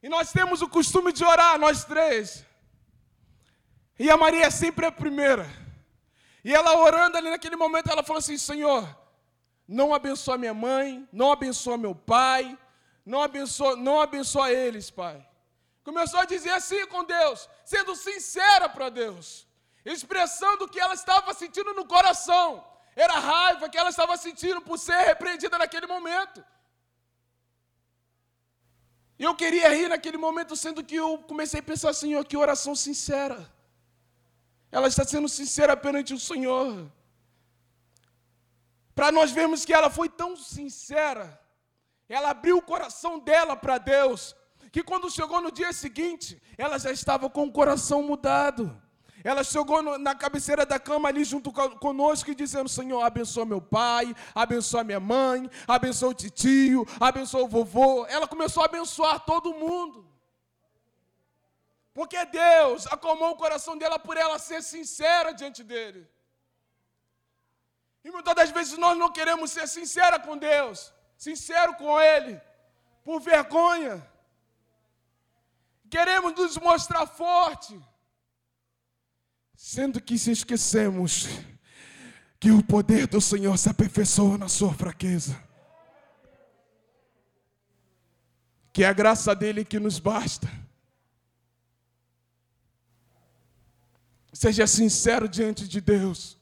E 0.01 0.07
nós 0.07 0.31
temos 0.31 0.61
o 0.61 0.69
costume 0.69 1.11
de 1.11 1.23
orar, 1.23 1.59
nós 1.59 1.83
três. 1.83 2.45
E 3.99 4.09
a 4.09 4.17
Maria 4.17 4.45
é 4.45 4.49
sempre 4.49 4.85
a 4.85 4.91
primeira. 4.91 5.47
E 6.43 6.53
ela 6.53 6.77
orando 6.77 7.17
ali 7.17 7.29
naquele 7.29 7.55
momento, 7.55 7.91
ela 7.91 8.03
falou 8.03 8.19
assim: 8.19 8.37
Senhor, 8.37 8.83
não 9.67 9.93
abençoa 9.93 10.37
minha 10.37 10.53
mãe, 10.53 11.07
não 11.11 11.31
abençoa 11.31 11.77
meu 11.77 11.93
pai, 11.93 12.57
não 13.05 13.21
abençoa, 13.21 13.75
não 13.75 14.01
abençoa 14.01 14.51
eles, 14.51 14.89
Pai. 14.89 15.25
Começou 15.83 16.19
a 16.19 16.25
dizer 16.25 16.51
assim 16.51 16.85
com 16.87 17.03
Deus, 17.03 17.49
sendo 17.65 17.95
sincera 17.95 18.69
para 18.69 18.89
Deus 18.89 19.47
expressando 19.85 20.65
o 20.65 20.67
que 20.69 20.79
ela 20.79 20.93
estava 20.93 21.33
sentindo 21.33 21.73
no 21.73 21.85
coração. 21.85 22.63
Era 22.95 23.13
raiva 23.13 23.69
que 23.69 23.77
ela 23.77 23.89
estava 23.89 24.15
sentindo 24.17 24.61
por 24.61 24.77
ser 24.77 24.99
repreendida 25.05 25.57
naquele 25.57 25.87
momento. 25.87 26.43
E 29.17 29.23
eu 29.23 29.35
queria 29.35 29.69
rir 29.69 29.87
naquele 29.87 30.17
momento, 30.17 30.55
sendo 30.55 30.83
que 30.83 30.95
eu 30.95 31.17
comecei 31.19 31.59
a 31.59 31.63
pensar, 31.63 31.93
Senhor, 31.93 32.25
que 32.25 32.35
oração 32.35 32.75
sincera. 32.75 33.51
Ela 34.71 34.87
está 34.87 35.03
sendo 35.03 35.29
sincera 35.29 35.77
perante 35.77 36.13
o 36.13 36.19
Senhor. 36.19 36.91
Para 38.95 39.11
nós 39.11 39.31
vermos 39.31 39.63
que 39.63 39.73
ela 39.73 39.89
foi 39.89 40.09
tão 40.09 40.35
sincera, 40.35 41.39
ela 42.13 42.29
abriu 42.31 42.57
o 42.57 42.61
coração 42.61 43.19
dela 43.19 43.55
para 43.55 43.77
Deus, 43.77 44.35
que 44.71 44.83
quando 44.83 45.09
chegou 45.09 45.39
no 45.41 45.51
dia 45.51 45.71
seguinte, 45.71 46.41
ela 46.57 46.77
já 46.77 46.91
estava 46.91 47.29
com 47.29 47.43
o 47.45 47.51
coração 47.51 48.03
mudado. 48.03 48.81
Ela 49.23 49.43
chegou 49.43 49.81
no, 49.83 49.97
na 49.97 50.15
cabeceira 50.15 50.65
da 50.65 50.79
cama 50.79 51.07
ali 51.09 51.23
junto 51.23 51.51
conosco 51.79 52.31
e 52.31 52.35
dizendo: 52.35 52.67
Senhor, 52.67 53.01
abençoa 53.01 53.45
meu 53.45 53.61
pai, 53.61 54.15
abençoa 54.33 54.83
minha 54.83 54.99
mãe, 54.99 55.49
abençoa 55.67 56.09
o 56.09 56.13
tio, 56.13 56.85
abençoa 56.99 57.43
o 57.43 57.47
vovô. 57.47 58.05
Ela 58.07 58.27
começou 58.27 58.63
a 58.63 58.65
abençoar 58.65 59.19
todo 59.21 59.53
mundo. 59.53 60.09
Porque 61.93 62.23
Deus 62.25 62.87
acalmou 62.87 63.31
o 63.31 63.35
coração 63.35 63.77
dela 63.77 63.99
por 63.99 64.17
ela 64.17 64.39
ser 64.39 64.61
sincera 64.63 65.33
diante 65.33 65.63
dele. 65.63 66.07
E 68.03 68.09
muitas 68.09 68.33
das 68.33 68.49
vezes 68.49 68.77
nós 68.77 68.97
não 68.97 69.11
queremos 69.11 69.51
ser 69.51 69.67
sincera 69.67 70.19
com 70.19 70.35
Deus, 70.37 70.91
sincero 71.21 71.75
com 71.75 72.01
Ele, 72.01 72.41
por 73.03 73.21
vergonha. 73.21 74.03
Queremos 75.87 76.33
nos 76.33 76.57
mostrar 76.57 77.05
forte. 77.05 77.79
Sendo 79.55 80.01
que 80.01 80.17
se 80.17 80.31
esquecemos 80.31 81.27
que 82.39 82.49
o 82.49 82.63
poder 82.63 83.05
do 83.05 83.21
Senhor 83.21 83.55
se 83.59 83.69
aperfeiçoa 83.69 84.35
na 84.35 84.49
sua 84.49 84.73
fraqueza. 84.73 85.39
Que 88.73 88.83
é 88.83 88.87
a 88.87 88.93
graça 88.93 89.35
dele 89.35 89.63
que 89.63 89.79
nos 89.79 89.99
basta. 89.99 90.47
Seja 94.33 94.65
sincero 94.65 95.29
diante 95.29 95.67
de 95.67 95.79
Deus. 95.79 96.35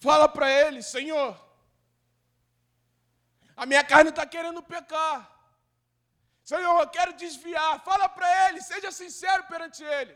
Fala 0.00 0.28
para 0.28 0.50
Ele, 0.50 0.82
Senhor, 0.82 1.47
a 3.62 3.64
minha 3.70 3.84
carne 3.92 4.10
está 4.10 4.24
querendo 4.34 4.60
pecar. 4.72 5.16
Senhor, 6.50 6.74
eu 6.80 6.90
quero 6.96 7.12
desviar. 7.22 7.72
Fala 7.88 8.06
para 8.16 8.28
Ele, 8.42 8.60
seja 8.70 8.90
sincero 9.00 9.42
perante 9.50 9.82
Ele. 9.96 10.14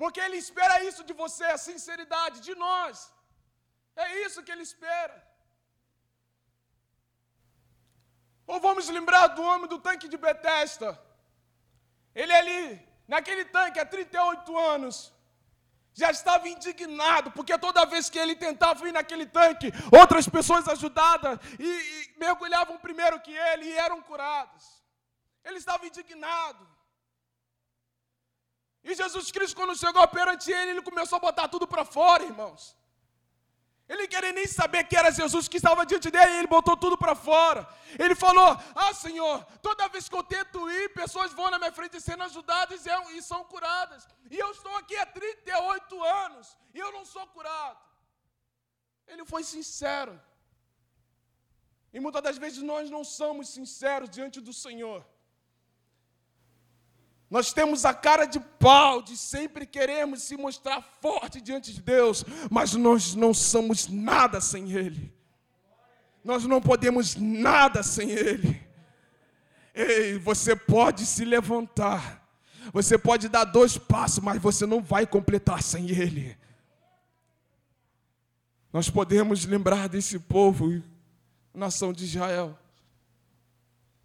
Porque 0.00 0.20
Ele 0.24 0.38
espera 0.44 0.82
isso 0.88 1.02
de 1.08 1.14
você, 1.22 1.46
a 1.52 1.62
sinceridade 1.68 2.40
de 2.46 2.54
nós. 2.64 2.96
É 4.04 4.06
isso 4.24 4.42
que 4.44 4.52
Ele 4.54 4.66
espera. 4.70 5.16
Ou 8.52 8.58
vamos 8.66 8.88
lembrar 8.98 9.26
do 9.36 9.44
homem 9.50 9.68
do 9.74 9.78
tanque 9.86 10.08
de 10.12 10.18
Betesda. 10.26 10.90
Ele 12.22 12.34
ali, 12.40 12.62
naquele 13.14 13.44
tanque, 13.56 13.80
há 13.80 13.86
38 13.86 14.58
anos, 14.74 14.96
já 15.96 16.10
estava 16.10 16.46
indignado, 16.46 17.30
porque 17.32 17.58
toda 17.58 17.86
vez 17.86 18.10
que 18.10 18.18
ele 18.18 18.36
tentava 18.36 18.86
ir 18.86 18.92
naquele 18.92 19.24
tanque, 19.24 19.72
outras 19.90 20.28
pessoas 20.28 20.68
ajudadas 20.68 21.38
e, 21.58 21.64
e 21.64 22.18
mergulhavam 22.18 22.76
primeiro 22.76 23.18
que 23.20 23.32
ele 23.32 23.64
e 23.64 23.78
eram 23.78 24.02
curadas. 24.02 24.84
Ele 25.42 25.56
estava 25.56 25.86
indignado. 25.86 26.68
E 28.84 28.94
Jesus 28.94 29.30
Cristo, 29.32 29.56
quando 29.56 29.74
chegou 29.74 30.06
perante 30.08 30.52
ele, 30.52 30.72
ele 30.72 30.82
começou 30.82 31.16
a 31.16 31.20
botar 31.20 31.48
tudo 31.48 31.66
para 31.66 31.84
fora, 31.84 32.22
irmãos. 32.24 32.76
Ele 33.88 34.08
queria 34.08 34.32
nem 34.32 34.46
saber 34.46 34.82
que 34.84 34.96
era 34.96 35.12
Jesus 35.12 35.46
que 35.46 35.58
estava 35.58 35.86
diante 35.86 36.10
dele, 36.10 36.38
ele 36.38 36.48
botou 36.48 36.76
tudo 36.76 36.98
para 36.98 37.14
fora. 37.14 37.68
Ele 37.96 38.16
falou: 38.16 38.58
Ah, 38.74 38.92
Senhor, 38.92 39.44
toda 39.62 39.88
vez 39.88 40.08
que 40.08 40.16
eu 40.16 40.24
tento 40.24 40.68
ir, 40.70 40.92
pessoas 40.92 41.32
vão 41.32 41.50
na 41.50 41.58
minha 41.58 41.72
frente 41.72 42.00
sendo 42.00 42.24
ajudadas 42.24 42.84
e 42.84 43.22
são 43.22 43.44
curadas. 43.44 44.08
E 44.28 44.36
eu 44.36 44.50
estou 44.50 44.74
aqui 44.76 44.96
há 44.96 45.06
38 45.06 46.04
anos 46.04 46.56
e 46.74 46.78
eu 46.80 46.90
não 46.90 47.04
sou 47.04 47.26
curado. 47.28 47.78
Ele 49.06 49.24
foi 49.24 49.44
sincero. 49.44 50.20
E 51.92 52.00
muitas 52.00 52.22
das 52.22 52.38
vezes 52.38 52.62
nós 52.62 52.90
não 52.90 53.04
somos 53.04 53.48
sinceros 53.48 54.10
diante 54.10 54.40
do 54.40 54.52
Senhor. 54.52 55.06
Nós 57.28 57.52
temos 57.52 57.84
a 57.84 57.92
cara 57.92 58.24
de 58.24 58.38
pau 58.38 59.02
de 59.02 59.16
sempre 59.16 59.66
queremos 59.66 60.22
se 60.22 60.36
mostrar 60.36 60.80
forte 61.00 61.40
diante 61.40 61.72
de 61.72 61.82
Deus, 61.82 62.24
mas 62.50 62.74
nós 62.74 63.14
não 63.14 63.34
somos 63.34 63.88
nada 63.88 64.40
sem 64.40 64.70
Ele. 64.72 65.12
Nós 66.22 66.44
não 66.44 66.60
podemos 66.60 67.16
nada 67.16 67.82
sem 67.82 68.10
Ele. 68.10 68.64
Ei, 69.74 70.18
você 70.18 70.54
pode 70.54 71.04
se 71.04 71.24
levantar, 71.24 72.26
você 72.72 72.96
pode 72.96 73.28
dar 73.28 73.44
dois 73.44 73.76
passos, 73.76 74.20
mas 74.20 74.40
você 74.40 74.64
não 74.64 74.80
vai 74.80 75.06
completar 75.06 75.62
sem 75.62 75.90
Ele. 75.90 76.36
Nós 78.72 78.88
podemos 78.88 79.44
lembrar 79.44 79.88
desse 79.88 80.18
povo, 80.18 80.82
nação 81.52 81.92
de 81.92 82.04
Israel. 82.04 82.58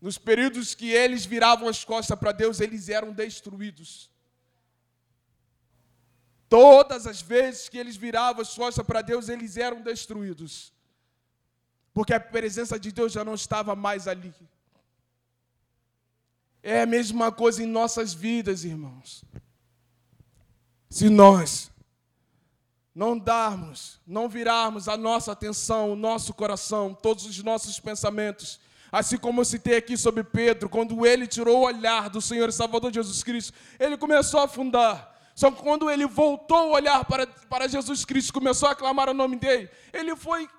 Nos 0.02 0.18
períodos 0.18 0.74
que 0.74 0.90
eles 0.90 1.26
viravam 1.26 1.70
as 1.70 1.84
costas 1.86 2.18
para 2.18 2.32
Deus, 2.32 2.60
eles 2.60 2.90
eram 2.90 3.14
destruídos. 3.14 4.10
Todas 6.50 7.06
as 7.06 7.22
vezes 7.22 7.70
que 7.70 7.78
eles 7.78 7.96
viravam 7.96 8.42
as 8.42 8.54
costas 8.56 8.86
para 8.86 9.04
Deus, 9.04 9.30
eles 9.30 9.58
eram 9.58 9.80
destruídos. 9.82 10.74
Porque 11.94 12.14
a 12.14 12.20
presença 12.20 12.80
de 12.80 12.92
Deus 12.92 13.12
já 13.12 13.24
não 13.24 13.36
estava 13.36 13.76
mais 13.76 14.08
ali. 14.08 14.34
É 16.64 16.82
a 16.82 16.86
mesma 16.86 17.32
coisa 17.32 17.64
em 17.64 17.68
nossas 17.68 18.14
vidas, 18.14 18.64
irmãos. 18.64 19.24
se 20.90 21.10
nós 21.10 21.72
não 22.94 23.18
darmos, 23.18 24.00
não 24.06 24.28
virarmos 24.28 24.90
a 24.90 24.98
nossa 24.98 25.32
atenção, 25.32 25.94
o 25.94 25.96
nosso 25.96 26.34
coração, 26.34 26.94
todos 26.94 27.26
os 27.26 27.42
nossos 27.42 27.80
pensamentos, 27.80 28.60
assim 28.92 29.18
como 29.18 29.42
eu 29.42 29.46
citei 29.46 29.78
aqui 29.78 29.96
sobre 29.96 30.24
Pedro, 30.24 30.68
quando 30.68 31.06
ele 31.06 31.26
tirou 31.26 31.60
o 31.60 31.66
olhar 31.66 32.10
do 32.10 32.22
Senhor 32.22 32.50
e 32.50 32.52
Salvador 32.52 32.94
Jesus 32.94 33.24
Cristo, 33.24 33.54
ele 33.80 33.98
começou 33.98 34.40
a 34.40 34.44
afundar. 34.44 35.10
Só 35.34 35.50
que 35.50 35.62
quando 35.62 35.90
ele 35.90 36.06
voltou 36.06 36.70
o 36.70 36.74
olhar 36.74 37.06
para, 37.06 37.26
para 37.26 37.68
Jesus 37.68 38.04
Cristo, 38.04 38.34
começou 38.34 38.68
a 38.68 38.76
clamar 38.76 39.10
o 39.10 39.14
nome 39.14 39.38
dele, 39.38 39.70
ele 39.94 40.16
foi 40.16 40.50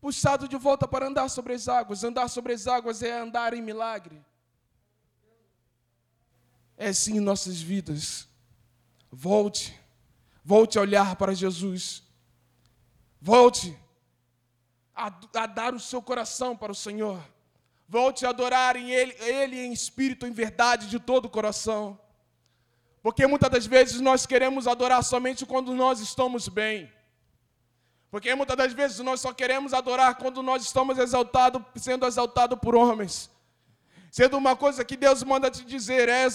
puxado 0.00 0.48
de 0.48 0.56
volta 0.56 0.88
para 0.88 1.06
andar 1.06 1.28
sobre 1.28 1.52
as 1.52 1.68
águas. 1.68 2.02
Andar 2.02 2.28
sobre 2.28 2.52
as 2.52 2.66
águas 2.66 3.02
é 3.02 3.12
andar 3.12 3.54
em 3.54 3.62
milagre. 3.62 4.24
É 6.76 6.88
assim 6.88 7.16
em 7.16 7.20
nossas 7.20 7.60
vidas. 7.60 8.28
Volte, 9.10 9.78
volte 10.44 10.78
a 10.78 10.82
olhar 10.82 11.16
para 11.16 11.34
Jesus. 11.34 12.02
Volte 13.20 13.78
a, 14.94 15.06
a, 15.06 15.46
dar 15.46 15.74
o 15.74 15.80
seu 15.80 16.02
coração 16.02 16.56
para 16.56 16.72
o 16.72 16.74
Senhor. 16.74 17.22
Volte 17.88 18.24
a 18.24 18.30
adorar 18.30 18.76
em 18.76 18.90
Ele, 18.90 19.14
Ele 19.20 19.60
em 19.60 19.72
espírito, 19.72 20.26
em 20.26 20.32
verdade, 20.32 20.88
de 20.88 20.98
todo 20.98 21.26
o 21.26 21.30
coração. 21.30 21.98
Porque 23.02 23.26
muitas 23.26 23.50
das 23.50 23.66
vezes 23.66 24.00
nós 24.00 24.24
queremos 24.24 24.66
adorar 24.66 25.04
somente 25.04 25.44
quando 25.44 25.74
nós 25.74 26.00
estamos 26.00 26.48
bem. 26.48 26.90
Porque 28.10 28.34
muitas 28.34 28.56
das 28.56 28.72
vezes 28.72 28.98
nós 29.00 29.20
só 29.20 29.32
queremos 29.32 29.74
adorar 29.74 30.14
quando 30.14 30.42
nós 30.42 30.62
estamos 30.62 30.96
exaltado, 30.98 31.64
sendo 31.76 32.06
exaltados 32.06 32.58
por 32.58 32.74
homens. 32.74 33.30
Sendo 34.10 34.38
uma 34.38 34.56
coisa 34.56 34.84
que 34.84 34.96
Deus 34.96 35.22
manda 35.22 35.50
te 35.50 35.64
dizer, 35.64 36.08
é 36.08 36.26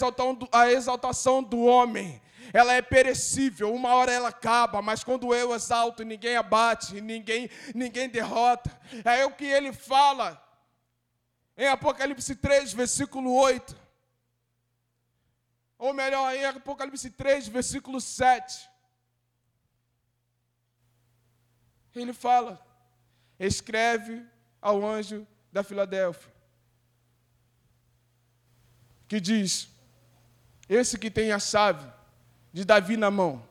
a 0.51 0.71
exaltação 0.71 1.41
do 1.41 1.61
homem. 1.61 2.21
Ela 2.53 2.73
é 2.73 2.81
perecível, 2.81 3.73
uma 3.73 3.93
hora 3.95 4.11
ela 4.11 4.29
acaba, 4.29 4.81
mas 4.81 5.03
quando 5.03 5.33
eu 5.33 5.55
exalto, 5.55 6.03
ninguém 6.03 6.35
abate, 6.35 6.99
ninguém, 6.99 7.49
ninguém 7.73 8.09
derrota. 8.09 8.69
É 9.05 9.25
o 9.25 9.31
que 9.31 9.45
ele 9.45 9.71
fala 9.71 10.48
em 11.59 11.67
Apocalipse 11.67 12.35
3, 12.35 12.73
versículo 12.73 13.31
8. 13.35 13.77
Ou 15.77 15.93
melhor, 15.93 16.33
em 16.33 16.45
Apocalipse 16.45 17.11
3, 17.11 17.47
versículo 17.49 18.01
7. 18.01 18.67
Ele 21.93 22.13
fala: 22.13 22.65
escreve 23.37 24.25
ao 24.61 24.83
anjo 24.83 25.27
da 25.51 25.61
Filadélfia 25.61 26.39
que 29.09 29.19
diz: 29.19 29.67
Esse 30.69 30.97
que 30.97 31.09
tem 31.09 31.33
a 31.33 31.39
chave 31.39 31.91
de 32.53 32.63
Davi 32.63 32.95
na 32.95 33.11
mão, 33.11 33.45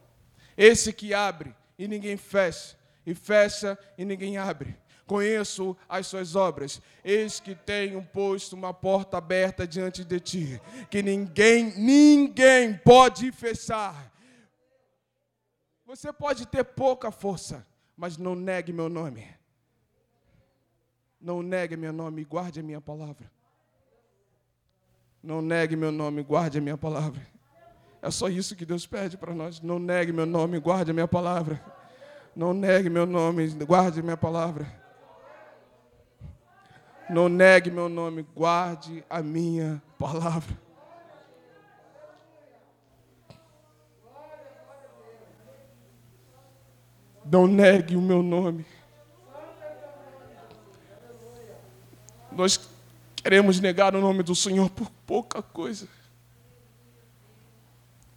esse 0.56 0.92
que 0.92 1.12
abre 1.12 1.54
e 1.76 1.86
ninguém 1.86 2.16
fecha, 2.16 2.78
e 3.04 3.14
fecha 3.14 3.76
e 3.98 4.04
ninguém 4.04 4.38
abre. 4.38 4.78
Conheço 5.08 5.74
as 5.88 6.06
suas 6.06 6.36
obras, 6.36 6.82
eis 7.02 7.40
que 7.40 7.54
tenho 7.54 8.04
posto 8.04 8.54
uma 8.54 8.74
porta 8.74 9.16
aberta 9.16 9.66
diante 9.66 10.04
de 10.04 10.20
ti, 10.20 10.60
que 10.90 11.02
ninguém, 11.02 11.72
ninguém 11.78 12.76
pode 12.76 13.32
fechar. 13.32 14.12
Você 15.86 16.12
pode 16.12 16.46
ter 16.46 16.62
pouca 16.62 17.10
força, 17.10 17.66
mas 17.96 18.18
não 18.18 18.34
negue 18.34 18.70
meu 18.70 18.90
nome. 18.90 19.26
Não 21.18 21.42
negue 21.42 21.74
meu 21.74 21.90
nome, 21.90 22.22
guarde 22.22 22.60
a 22.60 22.62
minha 22.62 22.80
palavra. 22.80 23.32
Não 25.22 25.40
negue 25.40 25.74
meu 25.74 25.90
nome, 25.90 26.22
guarde 26.22 26.58
a 26.58 26.60
minha 26.60 26.76
palavra. 26.76 27.26
É 28.02 28.10
só 28.10 28.28
isso 28.28 28.54
que 28.54 28.66
Deus 28.66 28.86
pede 28.86 29.16
para 29.16 29.34
nós. 29.34 29.62
Não 29.62 29.78
negue 29.78 30.12
meu 30.12 30.26
nome, 30.26 30.60
guarde 30.60 30.90
a 30.90 30.94
minha 30.94 31.08
palavra. 31.08 31.64
Não 32.36 32.52
negue 32.52 32.90
meu 32.90 33.06
nome, 33.06 33.48
guarde 33.64 34.00
a 34.00 34.02
minha 34.02 34.18
palavra. 34.18 34.87
Não 37.10 37.28
negue 37.28 37.70
meu 37.70 37.88
nome, 37.88 38.26
guarde 38.34 39.04
a 39.08 39.22
minha 39.22 39.82
palavra. 39.98 40.56
Não 47.24 47.46
negue 47.46 47.96
o 47.96 48.00
meu 48.00 48.22
nome. 48.22 48.64
Nós 52.32 52.58
Queremos 53.28 53.60
negar 53.60 53.94
o 53.94 54.00
nome 54.00 54.22
do 54.22 54.34
Senhor 54.34 54.70
por 54.70 54.90
pouca 55.06 55.42
coisa. 55.42 55.88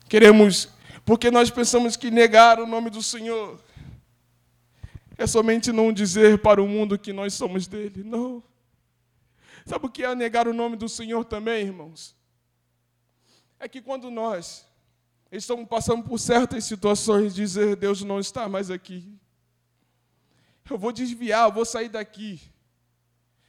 Queremos, 0.08 0.70
porque 1.04 1.32
nós 1.32 1.50
pensamos 1.50 1.98
que 1.98 2.12
negar 2.12 2.58
o 2.60 2.66
nome 2.66 2.89
do 2.89 3.02
Senhor 3.02 3.60
é 5.18 5.28
somente 5.28 5.74
não 5.74 5.92
dizer 5.92 6.38
para 6.38 6.62
o 6.64 6.68
mundo 6.68 6.98
que 6.98 7.12
nós 7.12 7.34
somos 7.34 7.68
dele. 7.68 8.04
Não. 8.06 8.42
Sabe 9.72 9.86
o 9.86 9.89
que 9.89 10.03
é 10.03 10.13
negar 10.13 10.49
o 10.49 10.53
nome 10.53 10.76
do 10.76 10.89
Senhor 10.89 11.24
também, 11.24 11.65
irmãos? 11.65 12.13
É 13.57 13.69
que 13.69 13.82
quando 13.82 14.11
nós 14.11 14.67
estamos 15.32 15.65
passando 15.65 16.03
por 16.03 16.19
certas 16.19 16.65
situações, 16.65 17.34
dizer 17.34 17.78
Deus 17.78 18.03
não 18.03 18.19
está 18.19 18.49
mais 18.49 18.69
aqui. 18.69 19.17
Eu 20.69 20.78
vou 20.78 20.91
desviar, 20.91 21.47
eu 21.47 21.53
vou 21.53 21.63
sair 21.63 21.88
daqui. 21.88 22.41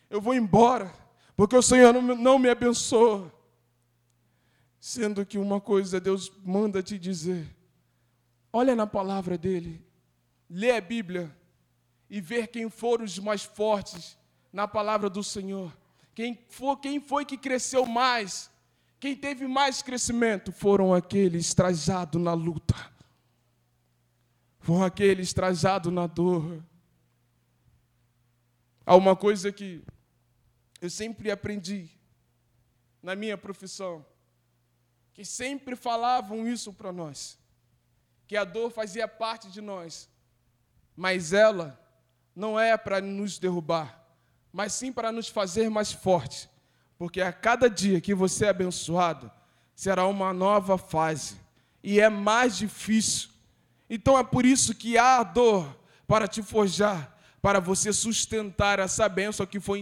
Eu 0.09 0.21
vou 0.21 0.33
embora 0.33 0.95
porque 1.37 1.57
o 1.57 1.63
Senhor 1.63 1.93
não 1.93 2.39
me 2.39 2.49
abençoa. 2.49 3.35
Sendo 4.79 5.27
que 5.27 5.39
uma 5.39 5.61
coisa 5.61 5.99
Deus 5.99 6.31
manda 6.45 6.85
te 6.85 7.01
dizer: 7.01 7.53
olha 8.53 8.77
na 8.77 8.87
palavra 8.87 9.37
dele, 9.37 9.85
lê 10.49 10.71
a 10.71 10.81
Bíblia 10.81 11.37
e 12.09 12.21
ver 12.21 12.47
quem 12.47 12.71
foram 12.71 13.05
os 13.05 13.19
mais 13.19 13.43
fortes 13.43 14.17
na 14.53 14.69
palavra 14.69 15.11
do 15.11 15.25
Senhor. 15.25 15.82
Quem, 16.15 16.39
for, 16.49 16.77
quem 16.77 17.01
foi 17.01 17.25
que 17.25 17.37
cresceu 17.37 17.87
mais? 17.87 18.51
Quem 19.01 19.17
teve 19.17 19.47
mais 19.47 19.83
crescimento 19.83 20.53
foram 20.53 20.95
aqueles 20.95 21.53
trajados 21.55 22.21
na 22.23 22.35
luta, 22.35 22.75
foram 24.61 24.85
aqueles 24.85 25.33
trajados 25.33 25.93
na 25.93 26.07
dor. 26.07 26.63
Há 28.87 28.95
uma 28.95 29.17
coisa 29.17 29.51
que 29.51 29.83
eu 30.81 30.91
sempre 30.91 31.31
aprendi 31.31 31.91
na 33.03 33.17
minha 33.17 33.37
profissão 33.37 34.05
que 35.15 35.25
sempre 35.25 35.77
falavam 35.77 36.47
isso 36.47 36.73
para 36.73 36.93
nós, 36.93 37.39
que 38.27 38.37
a 38.37 38.45
dor 38.45 38.71
fazia 38.71 39.07
parte 39.07 39.51
de 39.51 39.61
nós, 39.61 40.09
mas 40.97 41.33
ela 41.33 41.79
não 42.35 42.59
é 42.59 42.77
para 42.77 43.01
nos 43.01 43.39
derrubar, 43.39 44.02
mas 44.53 44.73
sim 44.73 44.93
para 44.93 45.11
nos 45.11 45.29
fazer 45.29 45.71
mais 45.71 45.93
fortes, 45.93 46.49
porque 46.99 47.21
a 47.21 47.33
cada 47.33 47.69
dia 47.69 48.01
que 48.01 48.15
você 48.15 48.47
é 48.47 48.51
abençoado, 48.51 49.31
será 49.75 50.07
uma 50.07 50.33
nova 50.33 50.77
fase 50.77 51.37
e 51.83 51.99
é 51.99 52.09
mais 52.09 52.57
difícil. 52.57 53.31
Então 53.89 54.19
é 54.19 54.23
por 54.23 54.45
isso 54.45 54.75
que 54.75 54.97
há 54.99 55.23
dor 55.23 55.77
para 56.07 56.29
te 56.29 56.43
forjar, 56.43 57.17
para 57.41 57.59
você 57.59 57.93
sustentar 57.93 58.79
essa 58.79 59.09
bênção 59.09 59.47
que 59.47 59.59
foi 59.59 59.79